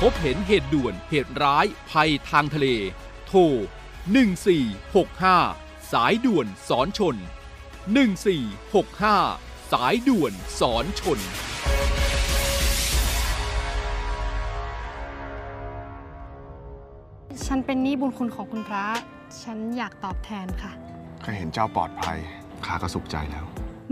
[0.00, 2.66] พบเห็นเหตุด่วนเหตุร้าย ภัยทางทะเล
[3.26, 3.40] โทร
[4.26, 7.16] 1465 สายด่วนสอนชน
[8.04, 11.18] 1465 สายด่วนสอนชน
[17.46, 18.86] ฉันเป็นหนี้บุญคุณของคุณพระ
[19.42, 20.72] ฉันอยากตอบแทนค่ะ
[21.24, 22.18] ข้าเห็นเจ้าปลอดภัย
[22.66, 23.44] ข้าก็สุขใจแล้ว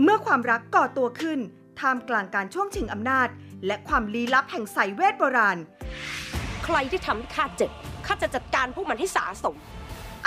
[0.03, 1.39] เมื่อความรักก่อตัวขึ้น
[1.79, 3.27] ท่ามกลางการช่วงชิงอำนาจ
[3.65, 5.57] และความลี้ลับแห่งสายเวทโบราณ
[6.65, 7.71] ใครที่ทำให้ข้าเจ็บ
[8.05, 9.55] ข้าจะจัดการพวกมันให้สาสม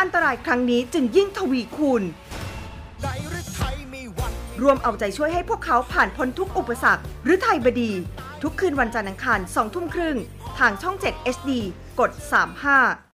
[0.00, 2.02] อันตรายครั้งนี้จึงยิ่งทวีคูณ
[4.62, 7.92] รวมเอาใจช่วยให้พวกเขาผ่านพ้นทุกอุปสรรค หรือไทยบดี
[8.42, 10.16] ทุกคืนวันจันทร์อังคาร2ทุ่มครึ่ง
[10.58, 11.50] ทางช่อง 7 HD
[12.00, 12.10] กด
[12.64, 13.13] 35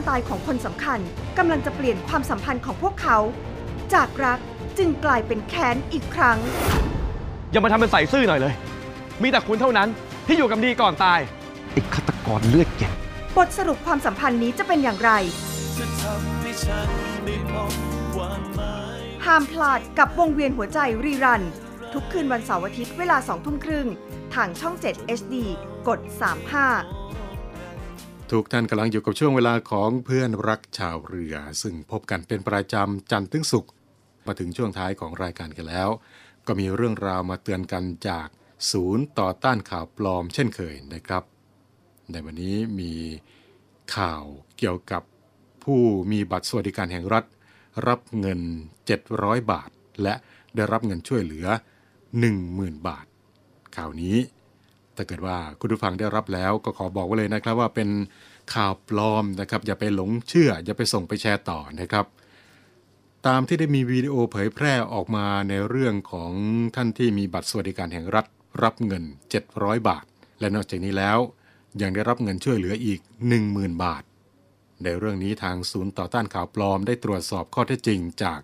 [0.00, 0.98] การตายของคนสำคัญ
[1.38, 3.18] กำลังจะเปลี่ยนความสัมพันธ์ของพวกเขา
[3.94, 4.38] จากรัก
[4.78, 6.38] จึงกลายเป็นแค้นอีกครั้ง
[7.50, 8.54] อย่ามาทำเป็นใส่ซื่อหน่อยเลย
[9.22, 9.88] มีแต่คุณเท่านั้น
[10.26, 11.20] ที่อยู่กับดีก่อนตาย
[11.72, 12.92] ไอ้ฆาตกรเลือดเย็น
[13.36, 15.10] บทสรุปความสัมพันธ์นี้จะเป็นอย่างไร
[15.78, 16.88] จะทำให้ฉัน
[17.24, 17.72] ได้พบ
[18.14, 21.42] ความหมายห้ามพลาดกับวงเวียนหัวใจรีรัน
[21.92, 23.86] ทุกคืนวันเสาร์อาทิตย์เวลา2ทุ่มครึ่ง
[24.34, 25.34] ทางช่อง 7 HD
[25.88, 26.99] กด 35
[28.34, 33.70] ทุกท่านกำลังอยู่กับช่วงเวลาของเพื่อนรักชาวเรือ ซึ่งพบกันเป็นประจำจันทร์ถึงศุกร์
[34.26, 35.88] มาถึงช่วงท้ายของรายการกันแล้ว
[36.46, 38.28] ก็มีเรื่องราวมาเตือนกันจาก
[38.70, 41.22] ศูนย์ต่อต้านข่าวปลอมเช่นเคยนะครับ
[42.10, 42.92] ในวันนี้มี
[43.96, 44.22] ข่าว
[44.58, 45.02] เกี่ยวกับ
[45.64, 45.80] ผู้
[46.12, 47.24] มีบัตรสวัสดิการแห่งรัฐ
[47.86, 48.40] รับเงิน
[48.96, 49.70] 700 บาท
[50.02, 50.14] และ
[50.54, 51.46] ได้รับเงินช่วยเหลือ
[51.96, 53.06] 10,000 บาท
[53.76, 54.16] ข่าวนี้
[54.96, 57.88] ถ้าเกิดว่าคุณผู้ฟังได้รับแล้วก็ขอบอกไว้เลยนะครับว่าเป็น
[58.54, 62.06] ข่าวปลอมนะครับ อย่าไปหลงเชื่อ อย่าไปส่งไปแชร์ต่อนะครับ
[63.26, 66.32] ตามที่ได้มีวิดีโอเผยแพร่ออกมาในเรื่องของ
[66.76, 68.26] ท่านที่มีบัตรสวัสดิการแห่งรัฐ
[68.62, 69.04] รับเงิน
[69.46, 70.04] 700 บาท
[70.40, 71.18] และนอกจากนี้แล้ว
[71.82, 73.00] ยังได้รับเงินช่วยเหลืออีก
[73.40, 74.02] 10,000 บาท
[74.82, 78.40] ในเรื่องนี้ทางศูนย์ต่อต้านข่าวปลอมได้ตรวจสอบข้อเท็จจริง จาก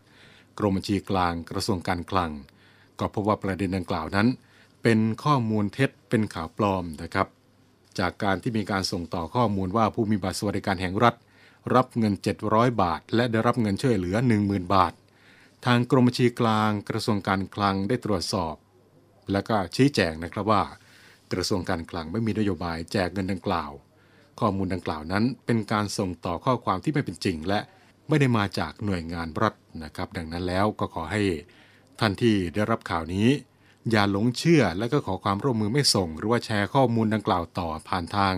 [0.59, 2.31] กรมบัญชีกลางกระทรวงการคลัง
[2.99, 4.29] ก็พบว่าประเด็นดังกล่าวนั้น
[4.89, 7.29] เป็นข้อมูลเท็จเป็นข่าวปลอมนะครับ
[7.99, 11.15] จากการที่มีการส่งต่อข้อมูลว่าผู้มีบัตรสวัสดิการแห่งรัฐ
[11.75, 12.15] รับเงิน
[12.47, 14.93] 700 บาท และได้รับเงินช่วยเหลือ 10,000 บาท
[15.67, 18.55] ทางกรมบัญชีกลางกระทรวงการคลังได้ตรวจสอบ
[19.33, 20.63] และก็ชี้แจงนะครับว่า
[21.33, 23.71] กระทรวงการคลังไม่มีนโยบายแจกเงินดังกล่าว
[24.41, 27.61] ข้อมูลดังกล่าวนั้น เป็นการส่งต่อข้อความที่ไม่เป็นจริง และ
[28.09, 31.23] ไม่ได้มาจากหน่วยงานรัฐนะครับ ดังนั้นแล้วก็ขอให้
[32.01, 33.29] ท่านที่ได้รับข่าวนี้
[33.91, 38.35] อย่าหลงเชื่อและก็ขอความร่วมมือไม่ส่ง หรือว่าแชร์ข้อมูลดังกล่าวต่อผ่านทาง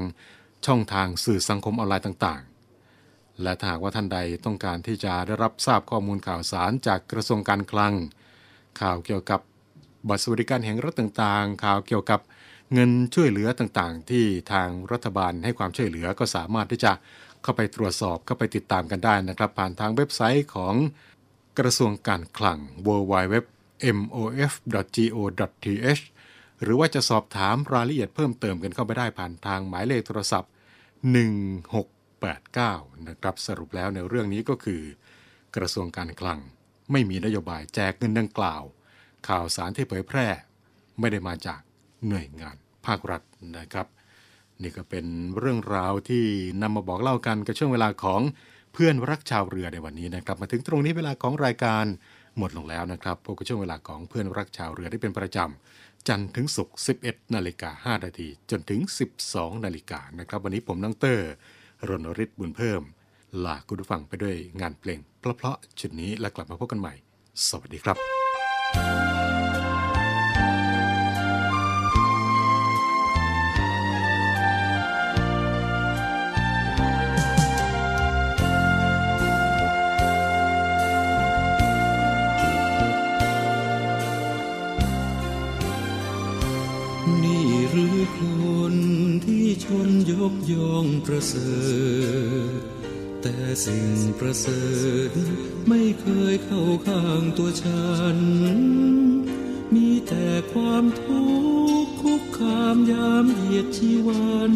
[0.67, 7.95] ช่องทางสื่อสังคมออนไลน์ต่างๆ และถ้าหากว่าท่านใดต้องการที่จะได้รับทราบข้อมูลข่าวสารจากกระทรวงการคลัง
[8.81, 9.41] ข่าวเกี่ยวกับ
[10.09, 12.21] บัตรสวัสดิการแห่งรัฐต่างๆ ข่าวเกี่ยวกับ
[12.73, 16.93] เงินช่วยเหลือต่างๆ ที่ทางรัฐบาลให้ความช่วยเหลือก็สามารถที่จะ
[17.43, 20.75] เข้าไปตรวจสอบเข้าไปติดตามกันได้นะครับ ผ่านทางเว็บไซต์ของ
[21.59, 23.35] กระทรวงการคลัง www
[23.95, 26.03] mof.go.th
[26.63, 30.51] หรือว่าจะสอบถามรายละเอียดเพิ่มเติมกันเข้าไปได้ผ่านทางหมายเลขโทรศัพท์
[32.15, 34.83] 1689 นะครับ สรุปแล้วในเรื่องนี้ก็คือ
[35.57, 36.39] กระทรวงการคลัง
[36.93, 38.63] ไม่มีนโยบายแจกเงินดังกล่าว
[39.29, 40.27] ข่าวสารที่เผยแพร่
[41.01, 41.61] ไม่ได้มาจาก
[42.09, 42.57] หน่วยงาน
[42.87, 43.23] ภาครัฐ
[43.59, 43.87] นะครับ
[44.63, 45.07] นี่ก็เป็น
[45.39, 46.25] เรื่องราวที่
[46.63, 48.21] นำมาบอกเล่ากันกับช่วงเวลาของ
[48.73, 51.85] เพื่อนรักชาวเรือในวันนี้นะครับ มาถึงตรงนี้เวลาของรายการ
[52.39, 56.77] หมดลงแล้วนะครับพบกับช่วงเวลาของเพื่อนรักชาวเรือได้เป็นประจำ จันทร์ถึงศุกร์
[57.07, 58.81] 11 นาฬิกา 5 นาที จนถึง
[59.23, 61.31] 12 นาฬิกานะครับ วันนี้ผมน้องเตอร์
[61.89, 62.83] รณฤทธิ์บุญเพิ่ม
[63.45, 66.95] ลาคุณผู้ฟังไปด้วยงานเพลงเพราะๆชุดนี้และกลับมาพบกันใหม่
[67.49, 68.18] สวัสดีครับ
[91.21, 91.53] ประเสริ
[92.61, 92.63] ฐ
[93.23, 94.63] แต่สิ่งประเสริ
[95.09, 95.11] ฐ
[95.69, 98.19] ไม่เคยเข้าข้างตัวฉัน
[99.75, 101.23] มีแต่ความทุ
[101.83, 104.55] กข์คุกคามยามเหยียดชีวัน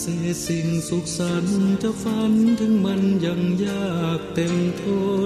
[0.00, 4.82] เศษสิ่งสุขสันต์จะฝันถึงมันยังยากเต็มท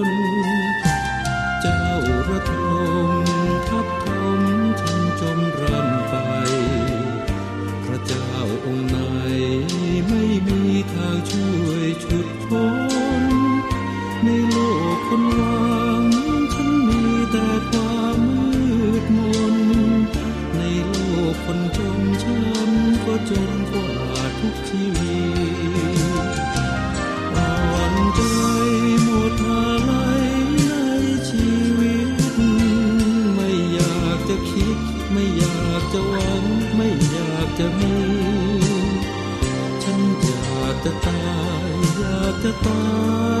[37.63, 37.95] จะมี
[39.83, 41.21] ฉันอยากจะตา
[41.67, 42.81] ยอยากจะตา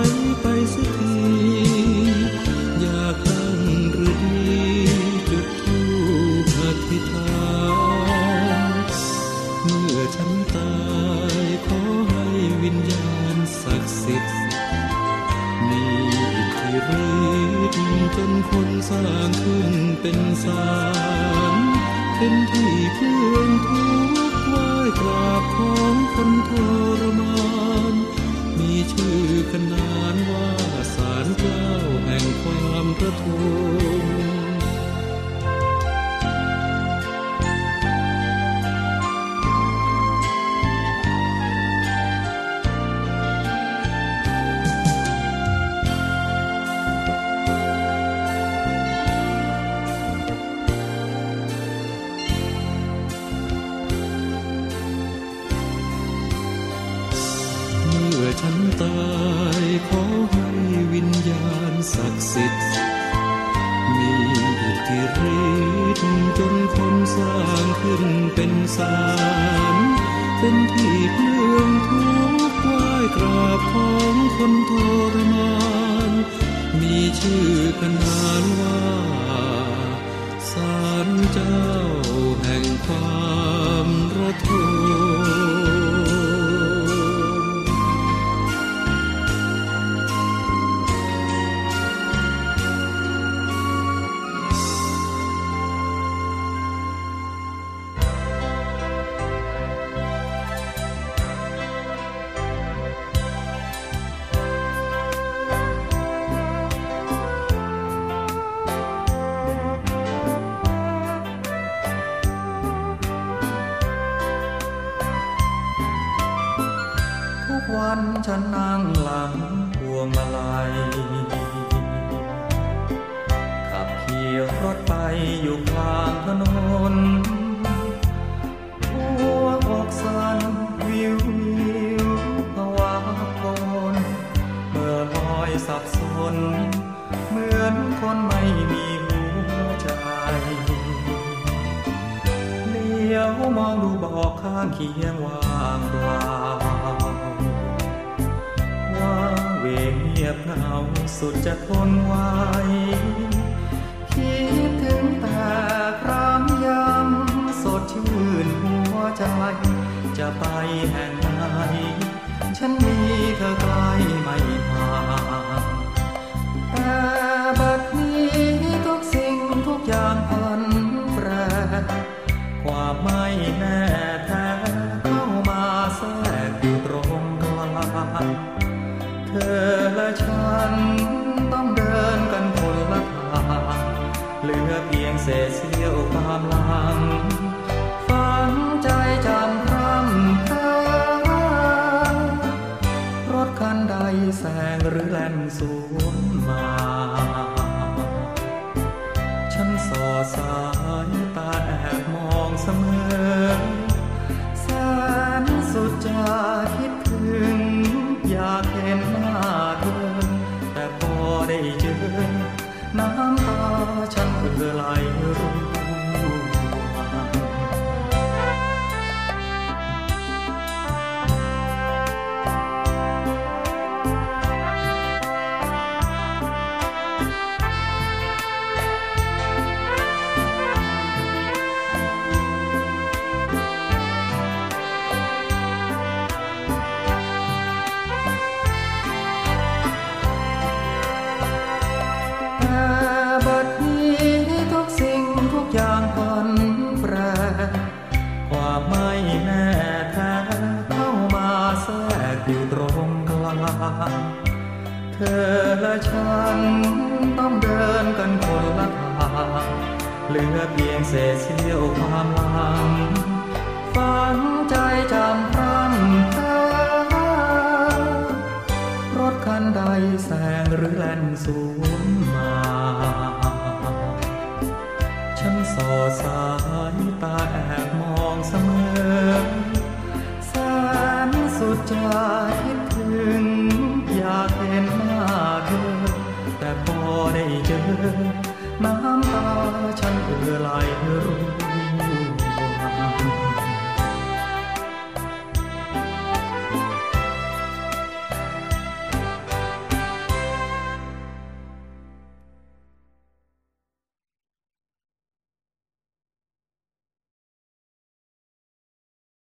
[202.83, 203.30] อ